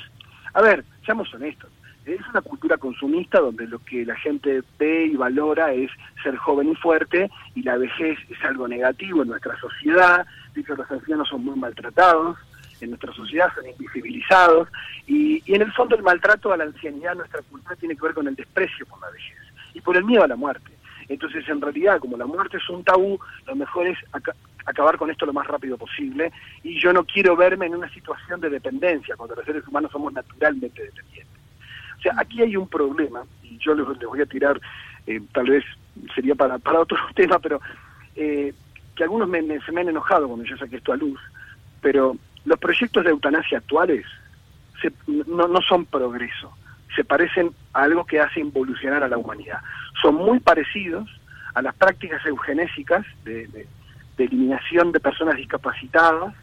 a 0.53 0.61
ver, 0.61 0.83
seamos 1.05 1.33
honestos, 1.33 1.71
es 2.05 2.19
una 2.29 2.41
cultura 2.41 2.77
consumista 2.77 3.39
donde 3.39 3.67
lo 3.67 3.79
que 3.79 4.05
la 4.05 4.15
gente 4.15 4.61
ve 4.77 5.05
y 5.05 5.15
valora 5.15 5.73
es 5.73 5.89
ser 6.21 6.35
joven 6.37 6.69
y 6.69 6.75
fuerte 6.75 7.29
y 7.55 7.63
la 7.63 7.77
vejez 7.77 8.17
es 8.29 8.43
algo 8.43 8.67
negativo 8.67 9.21
en 9.21 9.29
nuestra 9.29 9.57
sociedad, 9.59 10.25
de 10.53 10.63
que 10.63 10.75
los 10.75 10.89
ancianos 10.89 11.29
son 11.29 11.45
muy 11.45 11.57
maltratados, 11.57 12.37
en 12.81 12.89
nuestra 12.89 13.13
sociedad 13.13 13.53
son 13.55 13.67
invisibilizados 13.67 14.67
y, 15.07 15.41
y 15.45 15.55
en 15.55 15.61
el 15.61 15.71
fondo 15.71 15.95
el 15.95 16.03
maltrato 16.03 16.51
a 16.51 16.57
la 16.57 16.65
ancianidad 16.65 17.15
nuestra 17.15 17.41
cultura 17.43 17.75
tiene 17.77 17.95
que 17.95 18.01
ver 18.01 18.13
con 18.13 18.27
el 18.27 18.35
desprecio 18.35 18.85
por 18.85 18.99
la 19.01 19.09
vejez 19.09 19.37
y 19.73 19.81
por 19.81 19.95
el 19.95 20.03
miedo 20.03 20.23
a 20.23 20.27
la 20.27 20.35
muerte. 20.35 20.71
Entonces, 21.09 21.47
en 21.47 21.61
realidad, 21.61 21.99
como 21.99 22.17
la 22.17 22.25
muerte 22.25 22.57
es 22.57 22.69
un 22.69 22.83
tabú, 22.83 23.19
lo 23.45 23.55
mejor 23.55 23.87
es 23.87 23.97
acabar 24.65 24.97
con 24.97 25.11
esto 25.11 25.25
lo 25.25 25.33
más 25.33 25.47
rápido 25.47 25.77
posible. 25.77 26.31
Y 26.63 26.79
yo 26.79 26.93
no 26.93 27.03
quiero 27.03 27.35
verme 27.35 27.65
en 27.65 27.75
una 27.75 27.89
situación 27.93 28.39
de 28.39 28.49
dependencia, 28.49 29.15
cuando 29.15 29.35
los 29.35 29.45
seres 29.45 29.67
humanos 29.67 29.91
somos 29.91 30.13
naturalmente 30.13 30.83
dependientes. 30.83 31.42
O 32.03 32.09
sea, 32.11 32.13
aquí 32.17 32.41
hay 32.41 32.57
un 32.57 32.67
problema, 32.67 33.23
y 33.43 33.57
yo 33.59 33.73
les, 33.73 33.85
voy 33.85 34.21
a 34.21 34.25
tirar, 34.25 34.59
eh, 35.07 35.21
tal 35.31 35.49
vez 35.49 35.63
sería 36.13 36.35
para, 36.35 36.57
para 36.59 36.81
otro 36.81 36.97
tema, 37.15 37.39
pero 37.39 37.61
eh, 38.15 38.53
que 38.95 39.03
algunos 39.03 39.29
me, 39.29 39.41
se 39.61 39.71
me 39.71 39.81
han 39.81 39.89
enojado 39.89 40.27
cuando 40.27 40.45
yo 40.45 40.57
saqué 40.57 40.77
esto 40.77 40.91
a 40.91 40.97
luz, 40.97 41.19
pero 41.81 42.17
los 42.45 42.59
proyectos 42.59 43.03
de 43.05 43.11
eutanasia 43.11 43.59
actuales 43.59 44.05
no, 45.07 45.47
no 45.47 45.61
son 45.61 45.85
progreso 45.85 46.53
se 46.95 47.03
parecen 47.03 47.51
a 47.73 47.83
algo 47.83 48.05
que 48.05 48.19
hace 48.19 48.39
involucionar 48.39 49.03
a 49.03 49.07
la 49.07 49.17
humanidad. 49.17 49.59
Son 50.01 50.15
muy 50.15 50.39
parecidos 50.39 51.09
a 51.53 51.61
las 51.61 51.75
prácticas 51.75 52.25
eugenésicas 52.25 53.05
de, 53.23 53.67
eliminación 54.17 54.91
de 54.91 54.99
personas 54.99 55.35
discapacitadas 55.37 56.33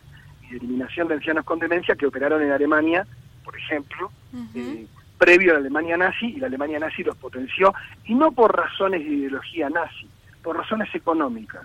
y 0.43 0.51
de 0.51 0.57
eliminación 0.59 1.09
de 1.09 1.15
ancianos 1.15 1.45
con 1.45 1.59
demencia 1.59 1.95
que 1.95 2.07
operaron 2.07 2.43
en 2.43 2.51
Alemania, 2.51 3.07
por 3.45 3.57
ejemplo, 3.57 4.11
eh, 4.55 4.87
previo 5.21 5.51
a 5.51 5.55
la 5.55 5.61
Alemania 5.61 5.99
nazi, 5.99 6.27
y 6.27 6.41
la 6.41 6.47
Alemania 6.47 6.79
nazi 6.79 7.05
los 7.05 7.15
potenció, 7.17 7.75
y 8.07 8.15
no 8.15 8.33
por 8.33 8.57
razones 8.57 9.05
de 9.05 9.15
ideología 9.15 9.69
nazi, 9.69 10.09
por 10.43 10.57
razones 10.57 10.89
económicas. 10.95 11.63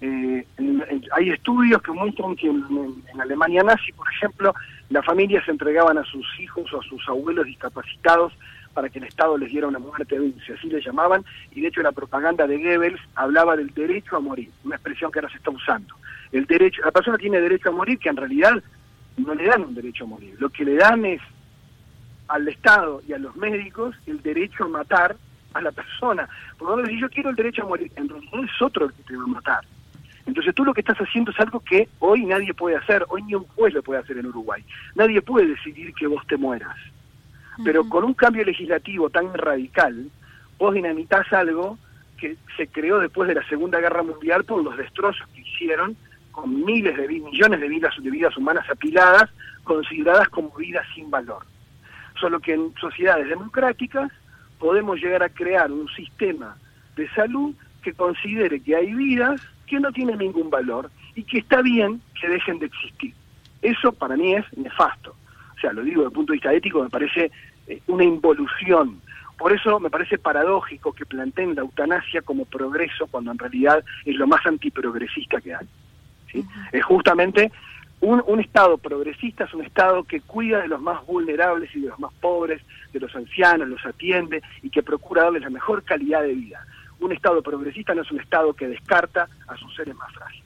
Eh, 0.00 0.44
hay 1.12 1.30
estudios 1.30 1.80
que 1.82 1.92
muestran 1.92 2.34
que 2.34 2.48
en, 2.48 2.64
en, 3.12 3.20
Alemania 3.20 3.62
nazi, 3.62 3.92
por 3.92 4.08
ejemplo, 4.10 4.52
las 4.88 5.04
familias 5.04 5.48
entregaban 5.48 5.98
a 5.98 6.04
sus 6.04 6.26
hijos 6.40 6.72
o 6.72 6.80
a 6.80 6.82
sus 6.82 7.08
abuelos 7.08 7.46
discapacitados 7.46 8.32
para 8.74 8.88
que 8.88 8.98
el 8.98 9.04
Estado 9.04 9.38
les 9.38 9.50
diera 9.50 9.68
una 9.68 9.78
muerte 9.78 10.16
dulce, 10.16 10.54
así 10.54 10.68
le 10.68 10.80
llamaban, 10.80 11.24
y 11.52 11.60
de 11.60 11.68
hecho 11.68 11.82
la 11.82 11.92
propaganda 11.92 12.46
de 12.48 12.58
Goebbels 12.58 13.00
hablaba 13.14 13.56
del 13.56 13.72
derecho 13.72 14.16
a 14.16 14.20
morir, 14.20 14.50
una 14.64 14.76
expresión 14.76 15.12
que 15.12 15.20
ahora 15.20 15.30
se 15.30 15.38
está 15.38 15.50
usando. 15.50 15.94
El 16.32 16.46
derecho, 16.46 16.82
la 16.84 16.90
persona 16.90 17.18
tiene 17.18 17.40
derecho 17.40 17.68
a 17.68 17.72
morir, 17.72 17.98
que 17.98 18.08
en 18.08 18.16
realidad 18.16 18.52
no 19.16 19.34
le 19.34 19.44
dan 19.44 19.62
un 19.62 19.74
derecho 19.74 20.04
a 20.04 20.08
morir, 20.08 20.34
lo 20.38 20.48
que 20.50 20.64
le 20.64 20.74
dan 20.74 21.04
es 21.04 21.20
al 22.30 22.46
Estado 22.48 23.02
y 23.06 23.12
a 23.12 23.18
los 23.18 23.36
médicos 23.36 23.96
el 24.06 24.22
derecho 24.22 24.64
a 24.64 24.68
matar 24.68 25.16
a 25.52 25.60
la 25.60 25.72
persona. 25.72 26.28
Porque 26.56 26.74
uno 26.74 26.82
dice, 26.84 27.00
yo 27.00 27.10
quiero 27.10 27.30
el 27.30 27.36
derecho 27.36 27.62
a 27.62 27.66
morir, 27.68 27.90
en 27.96 28.08
realidad 28.08 28.44
es 28.44 28.62
otro 28.62 28.86
el 28.86 28.92
que 28.92 29.02
te 29.02 29.16
va 29.16 29.24
a 29.24 29.26
matar. 29.26 29.60
Entonces 30.26 30.54
tú 30.54 30.64
lo 30.64 30.72
que 30.72 30.80
estás 30.80 30.98
haciendo 30.98 31.32
es 31.32 31.40
algo 31.40 31.60
que 31.60 31.88
hoy 31.98 32.24
nadie 32.24 32.54
puede 32.54 32.76
hacer, 32.76 33.04
hoy 33.08 33.22
ni 33.24 33.34
un 33.34 33.44
juez 33.48 33.74
lo 33.74 33.82
puede 33.82 34.00
hacer 34.00 34.16
en 34.18 34.26
Uruguay. 34.26 34.64
Nadie 34.94 35.20
puede 35.22 35.48
decidir 35.48 35.92
que 35.94 36.06
vos 36.06 36.24
te 36.26 36.36
mueras. 36.36 36.76
Pero 37.64 37.86
con 37.88 38.04
un 38.04 38.14
cambio 38.14 38.44
legislativo 38.44 39.10
tan 39.10 39.34
radical, 39.34 40.08
vos 40.56 40.72
dinamitas 40.72 41.30
algo 41.32 41.78
que 42.16 42.36
se 42.56 42.68
creó 42.68 43.00
después 43.00 43.28
de 43.28 43.34
la 43.34 43.46
Segunda 43.48 43.80
Guerra 43.80 44.02
Mundial 44.02 44.44
por 44.44 44.62
los 44.62 44.76
destrozos 44.76 45.26
que 45.34 45.40
hicieron 45.40 45.96
con 46.30 46.64
miles 46.64 46.96
de 46.96 47.08
millones 47.08 47.60
de 47.60 47.68
vidas, 47.68 47.94
de 48.00 48.10
vidas 48.10 48.36
humanas 48.36 48.64
apiladas, 48.70 49.28
consideradas 49.64 50.28
como 50.28 50.50
vidas 50.50 50.86
sin 50.94 51.10
valor. 51.10 51.44
Solo 52.20 52.40
que 52.40 52.54
en 52.54 52.74
sociedades 52.80 53.28
democráticas 53.28 54.12
podemos 54.58 55.00
llegar 55.00 55.22
a 55.22 55.30
crear 55.30 55.72
un 55.72 55.88
sistema 55.88 56.56
de 56.96 57.08
salud 57.10 57.54
que 57.82 57.94
considere 57.94 58.60
que 58.60 58.76
hay 58.76 58.94
vidas 58.94 59.40
que 59.66 59.80
no 59.80 59.90
tienen 59.90 60.18
ningún 60.18 60.50
valor 60.50 60.90
y 61.14 61.22
que 61.22 61.38
está 61.38 61.62
bien 61.62 62.02
que 62.20 62.28
dejen 62.28 62.58
de 62.58 62.66
existir. 62.66 63.14
Eso 63.62 63.92
para 63.92 64.16
mí 64.16 64.34
es 64.34 64.44
nefasto. 64.56 65.14
O 65.56 65.60
sea, 65.60 65.72
lo 65.72 65.82
digo 65.82 66.02
desde 66.02 66.08
el 66.08 66.14
punto 66.14 66.32
de 66.32 66.36
vista 66.36 66.52
ético, 66.52 66.82
me 66.82 66.90
parece 66.90 67.30
eh, 67.66 67.80
una 67.86 68.04
involución. 68.04 69.00
Por 69.38 69.52
eso 69.52 69.80
me 69.80 69.90
parece 69.90 70.18
paradójico 70.18 70.92
que 70.92 71.06
planteen 71.06 71.54
la 71.54 71.62
eutanasia 71.62 72.20
como 72.22 72.44
progreso 72.44 73.06
cuando 73.06 73.30
en 73.32 73.38
realidad 73.38 73.82
es 74.04 74.16
lo 74.16 74.26
más 74.26 74.44
antiprogresista 74.44 75.40
que 75.40 75.54
hay. 75.54 75.66
¿sí? 76.30 76.44
Es 76.72 76.84
justamente 76.84 77.50
un, 78.00 78.40
Estado 78.40 78.78
progresista, 78.78 79.44
es 79.44 79.54
un 79.54 79.64
Estado 79.64 80.04
que 80.04 80.20
cuida 80.22 80.60
de 80.60 80.68
los 80.68 80.80
más 80.80 81.04
vulnerables 81.06 81.70
y 81.74 81.80
de 81.80 81.88
los 81.88 81.98
más 81.98 82.12
pobres, 82.14 82.62
de 82.92 83.00
los 83.00 83.14
ancianos, 83.14 83.68
los 83.68 83.84
atiende 83.84 84.42
y 84.62 84.70
que 84.70 84.82
procura 84.82 85.24
darles 85.24 85.42
la 85.42 85.50
mejor 85.50 85.82
calidad 85.84 86.22
de 86.22 86.34
vida 86.34 86.64
Un 87.00 87.12
Estado 87.12 87.42
progresista 87.42 87.94
no 87.94 88.02
es 88.02 88.10
un 88.10 88.20
Estado 88.20 88.54
que 88.54 88.68
descarta 88.68 89.28
a 89.46 89.56
sus 89.56 89.74
seres 89.74 89.94
más 89.94 90.12
frágiles. 90.12 90.44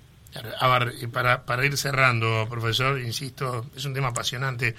A 0.58 0.78
ver, 0.78 0.92
para, 1.12 1.44
para 1.44 1.64
ir 1.64 1.76
cerrando, 1.76 2.46
profesor, 2.50 3.00
insisto, 3.00 3.66
es 3.76 3.84
un 3.84 3.94
tema 3.94 4.08
apasionante. 4.08 4.74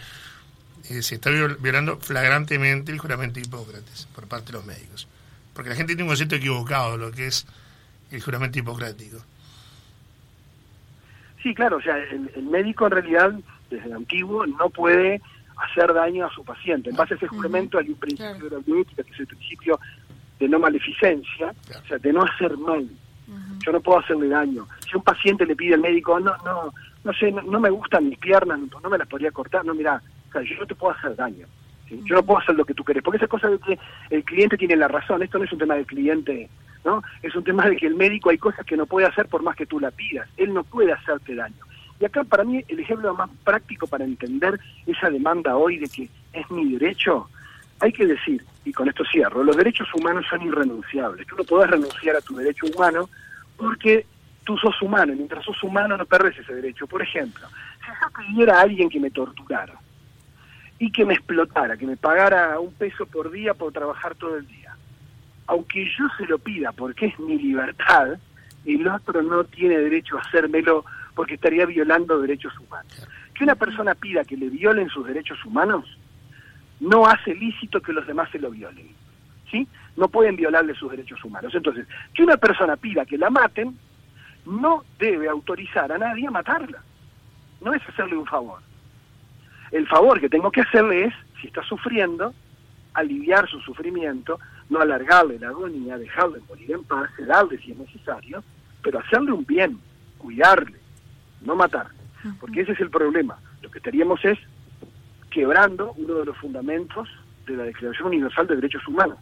Eh, 0.89 1.01
se 1.01 1.15
está 1.15 1.29
violando 1.29 1.97
flagrantemente 1.97 2.91
el 2.91 2.99
juramento 2.99 3.39
de 3.39 3.45
Hipócrates 3.45 4.07
por 4.13 4.27
parte 4.27 4.47
de 4.47 4.53
los 4.53 4.65
médicos. 4.65 5.07
Porque 5.53 5.69
la 5.69 5.75
gente 5.77 5.93
tiene 5.93 6.03
un 6.03 6.09
concepto 6.09 6.35
equivocado 6.35 6.91
de 6.91 6.97
lo 6.97 7.11
que 7.11 7.27
es 7.27 7.47
el 8.11 8.21
juramento 8.21 8.59
hipocrático. 8.59 9.19
Sí, 11.45 11.53
claro, 11.53 11.77
o 11.77 11.81
sea, 11.81 11.95
el, 11.97 12.43
médico 12.45 12.87
en 12.87 12.91
realidad, 12.91 13.31
desde 13.69 13.85
el 13.85 13.93
antiguo, 13.93 14.47
no 14.47 14.67
puede 14.67 15.21
hacer 15.57 15.93
daño 15.93 16.25
a 16.25 16.31
su 16.31 16.43
paciente. 16.43 16.89
En 16.89 16.95
base 16.95 17.13
a 17.13 17.17
ese 17.17 17.27
juramento 17.27 17.77
hay 17.77 17.89
un 17.89 17.97
principio 17.97 18.49
de 18.49 18.55
la 18.55 18.63
bioética, 18.65 19.03
que 19.03 19.11
es 19.11 19.19
el 19.19 19.27
principio 19.27 19.79
de 20.39 20.49
no 20.49 20.57
maleficencia, 20.57 21.53
o 21.69 21.87
sea, 21.87 21.99
de 21.99 22.11
no 22.11 22.23
hacer 22.23 22.57
mal. 22.57 22.89
Yo 23.63 23.71
no 23.71 23.79
puedo 23.79 23.99
hacerle 23.99 24.27
daño. 24.29 24.65
Si 24.89 24.97
un 24.97 25.03
paciente 25.03 25.45
le 25.45 25.55
pide 25.55 25.75
al 25.75 25.81
médico, 25.81 26.19
no, 26.19 26.35
no, 26.43 26.73
no 27.03 27.13
sé, 27.13 27.31
no, 27.31 27.59
me 27.59 27.69
gustan 27.69 28.09
mis 28.09 28.17
piernas, 28.17 28.59
no 28.81 28.89
me 28.89 28.97
las 28.97 29.07
podría 29.07 29.29
cortar, 29.29 29.63
no, 29.63 29.75
mira, 29.75 30.01
yo 30.33 30.59
no 30.59 30.65
te 30.65 30.73
puedo 30.73 30.95
hacer 30.95 31.15
daño. 31.15 31.45
Yo 31.91 32.15
no 32.15 32.23
puedo 32.23 32.39
hacer 32.39 32.55
lo 32.55 32.65
que 32.65 32.73
tú 32.73 32.83
querés, 32.83 33.03
porque 33.03 33.17
esa 33.17 33.27
cosa 33.27 33.49
de 33.49 33.59
que 33.59 33.77
el 34.09 34.23
cliente 34.23 34.57
tiene 34.57 34.77
la 34.77 34.87
razón, 34.87 35.21
esto 35.21 35.37
no 35.37 35.43
es 35.43 35.53
un 35.53 35.59
tema 35.59 35.75
del 35.75 35.85
cliente 35.85 36.49
¿no? 36.85 37.03
Es 37.23 37.35
un 37.35 37.43
tema 37.43 37.67
de 37.67 37.75
que 37.75 37.87
el 37.87 37.95
médico 37.95 38.29
hay 38.29 38.37
cosas 38.37 38.65
que 38.65 38.77
no 38.77 38.85
puede 38.85 39.07
hacer 39.07 39.27
por 39.27 39.41
más 39.41 39.55
que 39.55 39.65
tú 39.65 39.79
la 39.79 39.91
pidas. 39.91 40.29
Él 40.37 40.53
no 40.53 40.63
puede 40.63 40.93
hacerte 40.93 41.35
daño. 41.35 41.65
Y 41.99 42.05
acá 42.05 42.23
para 42.23 42.43
mí 42.43 42.63
el 42.67 42.79
ejemplo 42.79 43.13
más 43.15 43.29
práctico 43.43 43.87
para 43.87 44.05
entender 44.05 44.59
esa 44.85 45.09
demanda 45.09 45.57
hoy 45.57 45.77
de 45.77 45.87
que 45.87 46.09
es 46.33 46.51
mi 46.51 46.77
derecho, 46.77 47.29
hay 47.79 47.91
que 47.91 48.05
decir, 48.05 48.43
y 48.63 48.71
con 48.71 48.87
esto 48.87 49.03
cierro, 49.11 49.43
los 49.43 49.57
derechos 49.57 49.87
humanos 49.93 50.25
son 50.29 50.41
irrenunciables. 50.43 51.25
Tú 51.27 51.35
no 51.35 51.43
podés 51.43 51.71
renunciar 51.71 52.15
a 52.15 52.21
tu 52.21 52.35
derecho 52.35 52.67
humano 52.67 53.09
porque 53.57 54.05
tú 54.43 54.57
sos 54.57 54.79
humano 54.81 55.13
y 55.13 55.15
mientras 55.15 55.43
sos 55.43 55.61
humano 55.63 55.97
no 55.97 56.05
perdes 56.05 56.37
ese 56.37 56.53
derecho. 56.53 56.85
Por 56.85 57.01
ejemplo, 57.01 57.47
si 57.79 57.87
yo 57.87 58.23
pidiera 58.23 58.59
a 58.59 58.61
alguien 58.61 58.89
que 58.89 58.99
me 58.99 59.09
torturara 59.09 59.73
y 60.77 60.91
que 60.91 61.05
me 61.05 61.13
explotara, 61.13 61.77
que 61.77 61.87
me 61.87 61.97
pagara 61.97 62.59
un 62.59 62.73
peso 62.73 63.05
por 63.05 63.31
día 63.31 63.53
por 63.53 63.71
trabajar 63.71 64.15
todo 64.15 64.37
el 64.37 64.45
día, 64.47 64.64
aunque 65.47 65.85
yo 65.85 66.05
se 66.17 66.25
lo 66.25 66.39
pida 66.39 66.71
porque 66.71 67.07
es 67.07 67.19
mi 67.19 67.37
libertad, 67.37 68.17
el 68.65 68.87
otro 68.87 69.21
no 69.21 69.43
tiene 69.43 69.77
derecho 69.77 70.17
a 70.17 70.21
hacérmelo 70.21 70.85
porque 71.13 71.35
estaría 71.35 71.65
violando 71.65 72.19
derechos 72.19 72.53
humanos. 72.59 73.07
Que 73.33 73.43
una 73.43 73.55
persona 73.55 73.95
pida 73.95 74.23
que 74.23 74.37
le 74.37 74.49
violen 74.49 74.89
sus 74.89 75.05
derechos 75.05 75.43
humanos 75.45 75.85
no 76.79 77.05
hace 77.05 77.35
lícito 77.35 77.81
que 77.81 77.93
los 77.93 78.05
demás 78.07 78.29
se 78.31 78.39
lo 78.39 78.49
violen. 78.51 78.89
¿Sí? 79.51 79.67
No 79.95 80.07
pueden 80.07 80.35
violarle 80.35 80.73
sus 80.73 80.91
derechos 80.91 81.23
humanos. 81.23 81.53
Entonces, 81.53 81.87
que 82.13 82.23
una 82.23 82.37
persona 82.37 82.75
pida 82.75 83.05
que 83.05 83.17
la 83.17 83.29
maten 83.29 83.77
no 84.45 84.83
debe 84.99 85.29
autorizar 85.29 85.91
a 85.91 85.97
nadie 85.97 86.27
a 86.27 86.31
matarla. 86.31 86.81
No 87.61 87.73
es 87.73 87.81
hacerle 87.87 88.17
un 88.17 88.25
favor. 88.25 88.59
El 89.71 89.87
favor 89.87 90.19
que 90.19 90.29
tengo 90.29 90.51
que 90.51 90.61
hacerle 90.61 91.05
es, 91.05 91.13
si 91.39 91.47
está 91.47 91.63
sufriendo, 91.63 92.33
aliviar 92.93 93.47
su 93.47 93.59
sufrimiento, 93.61 94.39
no 94.69 94.79
alargarle 94.79 95.39
la 95.39 95.49
agonía, 95.49 95.97
dejarle 95.97 96.39
morir 96.47 96.71
en 96.71 96.83
paz, 96.83 97.09
darle 97.27 97.57
si 97.59 97.71
es 97.71 97.77
necesario, 97.77 98.43
pero 98.81 98.99
hacerle 98.99 99.31
un 99.31 99.45
bien, 99.45 99.79
cuidarle, 100.17 100.79
no 101.41 101.55
matarle. 101.55 101.95
Porque 102.39 102.61
ese 102.61 102.71
es 102.71 102.79
el 102.79 102.89
problema. 102.89 103.37
Lo 103.61 103.69
que 103.69 103.77
estaríamos 103.77 104.23
es 104.25 104.39
quebrando 105.29 105.93
uno 105.97 106.15
de 106.15 106.25
los 106.25 106.37
fundamentos 106.37 107.07
de 107.45 107.55
la 107.55 107.63
Declaración 107.63 108.07
Universal 108.07 108.47
de 108.47 108.55
Derechos 108.55 108.87
Humanos. 108.87 109.19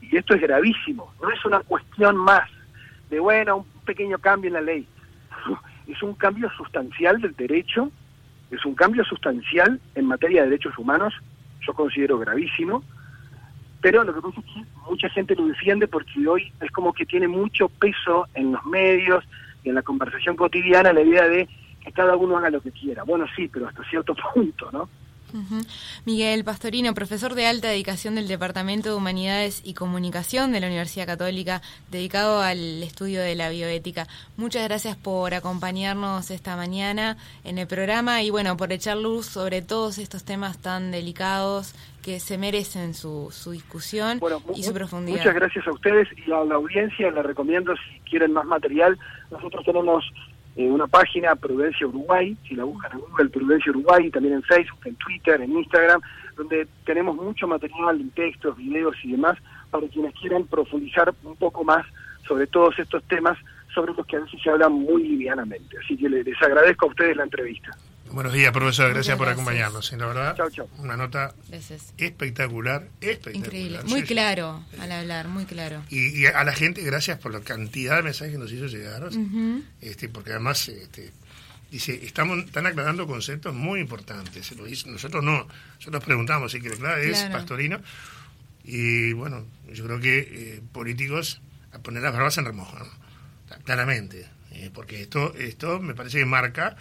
Y 0.00 0.16
esto 0.16 0.34
es 0.34 0.40
gravísimo. 0.40 1.12
No 1.20 1.30
es 1.30 1.44
una 1.44 1.60
cuestión 1.60 2.16
más 2.16 2.48
de, 3.10 3.18
bueno, 3.18 3.56
un 3.58 3.84
pequeño 3.84 4.18
cambio 4.18 4.48
en 4.48 4.54
la 4.54 4.60
ley. 4.60 4.86
Es 5.88 6.02
un 6.02 6.12
cambio 6.12 6.50
sustancial 6.50 7.18
del 7.18 7.34
derecho, 7.34 7.90
es 8.50 8.62
un 8.66 8.74
cambio 8.74 9.02
sustancial 9.04 9.80
en 9.94 10.04
materia 10.04 10.42
de 10.42 10.50
derechos 10.50 10.76
humanos, 10.76 11.14
yo 11.66 11.72
considero 11.72 12.18
gravísimo, 12.18 12.84
pero 13.80 14.04
lo 14.04 14.14
que 14.14 14.20
pasa 14.20 14.40
es 14.40 14.46
que 14.46 14.64
mucha 14.88 15.08
gente 15.10 15.34
lo 15.36 15.46
defiende 15.46 15.86
porque 15.86 16.26
hoy 16.26 16.52
es 16.60 16.70
como 16.72 16.92
que 16.92 17.06
tiene 17.06 17.28
mucho 17.28 17.68
peso 17.68 18.26
en 18.34 18.52
los 18.52 18.64
medios 18.64 19.24
y 19.62 19.68
en 19.68 19.76
la 19.76 19.82
conversación 19.82 20.36
cotidiana 20.36 20.92
la 20.92 21.02
idea 21.02 21.28
de 21.28 21.48
que 21.84 21.92
cada 21.92 22.16
uno 22.16 22.36
haga 22.36 22.50
lo 22.50 22.60
que 22.60 22.72
quiera. 22.72 23.04
Bueno, 23.04 23.26
sí, 23.36 23.48
pero 23.48 23.68
hasta 23.68 23.84
cierto 23.84 24.14
punto, 24.34 24.70
¿no? 24.72 24.88
Miguel 26.04 26.44
Pastorino, 26.44 26.94
profesor 26.94 27.34
de 27.34 27.46
alta 27.46 27.68
dedicación 27.68 28.14
del 28.14 28.28
Departamento 28.28 28.90
de 28.90 28.94
Humanidades 28.94 29.62
y 29.64 29.74
Comunicación 29.74 30.52
de 30.52 30.60
la 30.60 30.66
Universidad 30.66 31.06
Católica, 31.06 31.62
dedicado 31.90 32.40
al 32.40 32.82
estudio 32.82 33.20
de 33.20 33.34
la 33.34 33.50
bioética. 33.50 34.06
Muchas 34.36 34.64
gracias 34.64 34.96
por 34.96 35.34
acompañarnos 35.34 36.30
esta 36.30 36.56
mañana 36.56 37.16
en 37.44 37.58
el 37.58 37.66
programa 37.66 38.22
y 38.22 38.30
bueno, 38.30 38.56
por 38.56 38.72
echar 38.72 38.96
luz 38.96 39.26
sobre 39.26 39.62
todos 39.62 39.98
estos 39.98 40.24
temas 40.24 40.58
tan 40.58 40.90
delicados 40.90 41.74
que 42.02 42.20
se 42.20 42.38
merecen 42.38 42.94
su, 42.94 43.28
su 43.32 43.50
discusión 43.50 44.20
y 44.54 44.62
su 44.62 44.72
profundidad. 44.72 45.18
Muchas 45.18 45.34
gracias 45.34 45.66
a 45.66 45.72
ustedes 45.72 46.08
y 46.26 46.32
a 46.32 46.44
la 46.44 46.54
audiencia. 46.54 47.10
Les 47.10 47.24
recomiendo, 47.24 47.74
si 47.76 48.00
quieren 48.08 48.32
más 48.32 48.46
material, 48.46 48.98
nosotros 49.30 49.64
tenemos 49.64 50.04
eh, 50.58 50.68
una 50.68 50.88
página, 50.88 51.36
Prudencia 51.36 51.86
Uruguay, 51.86 52.36
si 52.48 52.56
la 52.56 52.64
buscan 52.64 52.90
en 52.90 52.98
Google, 52.98 53.28
Prudencia 53.28 53.70
Uruguay, 53.70 54.10
también 54.10 54.34
en 54.34 54.42
Facebook, 54.42 54.80
en 54.86 54.96
Twitter, 54.96 55.40
en 55.40 55.52
Instagram, 55.52 56.00
donde 56.36 56.66
tenemos 56.84 57.14
mucho 57.14 57.46
material, 57.46 58.04
textos, 58.16 58.56
videos 58.56 58.96
y 59.04 59.12
demás, 59.12 59.38
para 59.70 59.86
quienes 59.86 60.12
quieran 60.16 60.44
profundizar 60.48 61.14
un 61.22 61.36
poco 61.36 61.62
más 61.62 61.86
sobre 62.26 62.48
todos 62.48 62.76
estos 62.76 63.04
temas, 63.04 63.38
sobre 63.72 63.94
los 63.94 64.04
que 64.04 64.16
a 64.16 64.20
veces 64.20 64.42
se 64.42 64.50
habla 64.50 64.68
muy 64.68 65.04
livianamente. 65.04 65.78
Así 65.78 65.96
que 65.96 66.08
les 66.08 66.42
agradezco 66.42 66.86
a 66.86 66.88
ustedes 66.88 67.16
la 67.16 67.22
entrevista. 67.22 67.70
Buenos 68.12 68.32
días, 68.32 68.52
profesor. 68.52 68.92
Gracias 68.92 69.16
por 69.16 69.28
acompañarnos. 69.28 69.92
La 69.92 70.06
verdad, 70.06 70.36
una 70.78 70.96
nota 70.96 71.34
espectacular, 71.96 72.88
espectacular. 73.00 73.46
Increíble. 73.46 73.80
Muy 73.84 74.02
claro 74.02 74.64
al 74.80 74.92
hablar, 74.92 75.28
muy 75.28 75.44
claro. 75.44 75.82
Y, 75.90 76.26
a 76.26 76.44
la 76.44 76.52
gente, 76.52 76.82
gracias 76.82 77.18
por 77.18 77.32
la 77.32 77.40
cantidad 77.40 77.96
de 77.96 78.02
mensajes 78.02 78.32
que 78.32 78.38
nos 78.38 78.52
hizo 78.52 78.66
llegar. 78.66 79.08
este, 79.80 80.08
porque 80.08 80.30
además, 80.30 80.68
este, 80.68 81.10
dice, 81.70 82.00
estamos, 82.04 82.44
están 82.44 82.66
aclarando 82.66 83.06
conceptos 83.06 83.54
muy 83.54 83.80
importantes. 83.80 84.52
Lo 84.56 84.64
nosotros 84.90 85.22
no. 85.22 85.46
Nosotros 85.76 86.04
preguntamos 86.04 86.52
si 86.52 86.60
que 86.60 86.70
claro, 86.70 87.00
es 87.00 87.22
pastorino. 87.24 87.80
Y 88.64 89.12
bueno, 89.12 89.46
yo 89.72 89.84
creo 89.84 90.00
que 90.00 90.18
eh, 90.18 90.62
políticos 90.72 91.40
a 91.72 91.78
poner 91.78 92.02
las 92.02 92.12
barbas 92.12 92.38
en 92.38 92.44
remojo, 92.44 92.76
claramente. 93.64 94.26
Eh, 94.52 94.70
porque 94.72 95.02
esto, 95.02 95.34
esto 95.34 95.78
me 95.78 95.94
parece 95.94 96.18
que 96.18 96.24
marca 96.24 96.76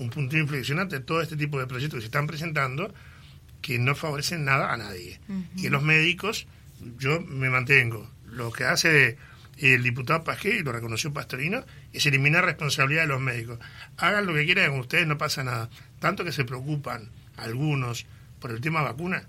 un 0.00 0.10
punto 0.10 0.34
de 0.34 0.42
inflexión 0.42 0.78
ante 0.78 1.00
todo 1.00 1.20
este 1.20 1.36
tipo 1.36 1.58
de 1.58 1.66
proyectos 1.66 1.98
que 1.98 2.02
se 2.02 2.06
están 2.06 2.26
presentando 2.26 2.92
que 3.60 3.78
no 3.78 3.94
favorecen 3.94 4.44
nada 4.44 4.72
a 4.72 4.76
nadie. 4.76 5.20
Y 5.56 5.66
en 5.66 5.72
los 5.72 5.82
médicos, 5.82 6.46
yo 6.98 7.20
me 7.20 7.50
mantengo. 7.50 8.10
Lo 8.26 8.50
que 8.50 8.64
hace 8.64 9.18
el 9.58 9.82
diputado 9.82 10.24
Pasqué, 10.24 10.56
y 10.56 10.62
lo 10.62 10.72
reconoció 10.72 11.12
Pastorino, 11.12 11.64
es 11.92 12.06
eliminar 12.06 12.44
responsabilidad 12.44 13.02
de 13.02 13.08
los 13.08 13.20
médicos. 13.20 13.58
Hagan 13.98 14.26
lo 14.26 14.34
que 14.34 14.46
quieran 14.46 14.70
con 14.70 14.80
ustedes, 14.80 15.06
no 15.06 15.18
pasa 15.18 15.44
nada. 15.44 15.68
Tanto 15.98 16.24
que 16.24 16.32
se 16.32 16.44
preocupan 16.44 17.10
algunos 17.36 18.06
por 18.40 18.50
el 18.50 18.60
tema 18.60 18.80
vacuna, 18.80 19.24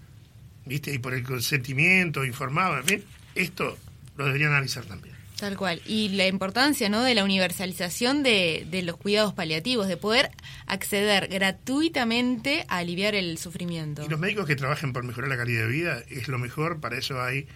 ¿viste? 0.65 0.93
Y 0.93 0.99
por 0.99 1.13
el 1.13 1.23
consentimiento 1.23 2.23
informado, 2.23 2.77
en 2.77 2.85
fin, 2.85 3.03
esto 3.35 3.77
lo 4.15 4.25
deberían 4.25 4.51
analizar 4.51 4.85
también. 4.85 5.20
Tal 5.41 5.57
cual. 5.57 5.81
Y 5.87 6.09
la 6.09 6.27
importancia 6.27 6.87
¿no? 6.87 7.01
de 7.01 7.15
la 7.15 7.23
universalización 7.23 8.21
de, 8.21 8.67
de, 8.69 8.83
los 8.83 8.95
cuidados 8.95 9.33
paliativos, 9.33 9.87
de 9.87 9.97
poder 9.97 10.29
acceder 10.67 11.29
gratuitamente 11.29 12.63
a 12.67 12.77
aliviar 12.77 13.15
el 13.15 13.39
sufrimiento. 13.39 14.05
Y 14.05 14.07
los 14.07 14.19
médicos 14.19 14.45
que 14.45 14.55
trabajen 14.55 14.93
por 14.93 15.03
mejorar 15.03 15.31
la 15.31 15.37
calidad 15.37 15.63
de 15.63 15.67
vida 15.67 16.03
es 16.11 16.27
lo 16.27 16.37
mejor, 16.37 16.79
para 16.79 16.95
eso 16.95 17.19
hay 17.23 17.47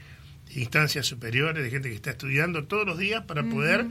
instancias 0.56 1.06
superiores 1.06 1.64
de 1.64 1.70
gente 1.70 1.90
que 1.90 1.94
está 1.94 2.10
estudiando 2.10 2.64
todos 2.64 2.88
los 2.88 2.98
días 2.98 3.24
para 3.26 3.44
poder 3.44 3.86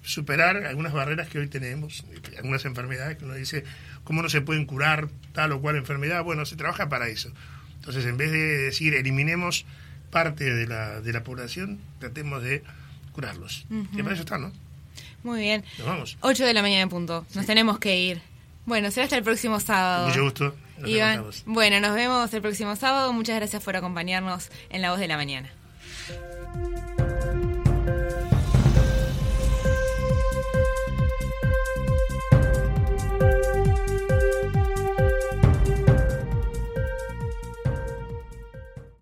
superar 0.00 0.58
algunas 0.58 0.92
barreras 0.92 1.28
que 1.28 1.40
hoy 1.40 1.48
tenemos, 1.48 2.04
algunas 2.36 2.64
enfermedades 2.66 3.18
que 3.18 3.24
uno 3.24 3.34
dice, 3.34 3.64
¿cómo 4.04 4.22
no 4.22 4.28
se 4.28 4.42
pueden 4.42 4.64
curar 4.64 5.08
tal 5.32 5.50
o 5.50 5.60
cual 5.60 5.74
enfermedad? 5.74 6.22
Bueno, 6.22 6.46
se 6.46 6.54
trabaja 6.54 6.88
para 6.88 7.08
eso. 7.08 7.32
Entonces, 7.74 8.06
en 8.06 8.16
vez 8.16 8.30
de 8.30 8.58
decir 8.58 8.94
eliminemos 8.94 9.66
parte 10.12 10.54
de 10.54 10.68
la, 10.68 11.00
de 11.00 11.12
la 11.12 11.24
población, 11.24 11.80
tratemos 11.98 12.44
de 12.44 12.62
curarlos. 13.12 13.66
Uh 13.70 13.74
-huh. 13.84 14.02
Para 14.02 14.14
eso 14.14 14.22
está, 14.22 14.38
¿no? 14.38 14.52
Muy 15.22 15.40
bien. 15.40 15.64
Nos 15.78 15.86
vamos. 15.86 16.16
8 16.20 16.44
de 16.44 16.54
la 16.54 16.62
mañana 16.62 16.82
en 16.82 16.88
punto. 16.88 17.26
Nos 17.34 17.46
tenemos 17.46 17.78
que 17.78 17.98
ir. 17.98 18.22
Bueno, 18.66 18.90
será 18.90 19.04
hasta 19.04 19.16
el 19.16 19.24
próximo 19.24 19.60
sábado. 19.60 20.08
Mucho 20.08 20.22
gusto. 20.24 20.54
Iván, 20.86 21.24
bueno, 21.44 21.78
nos 21.80 21.94
vemos 21.94 22.32
el 22.32 22.40
próximo 22.40 22.74
sábado. 22.76 23.12
Muchas 23.12 23.36
gracias 23.36 23.62
por 23.62 23.76
acompañarnos 23.76 24.50
en 24.70 24.80
La 24.82 24.90
Voz 24.90 25.00
de 25.00 25.08
la 25.08 25.16
Mañana. 25.16 25.50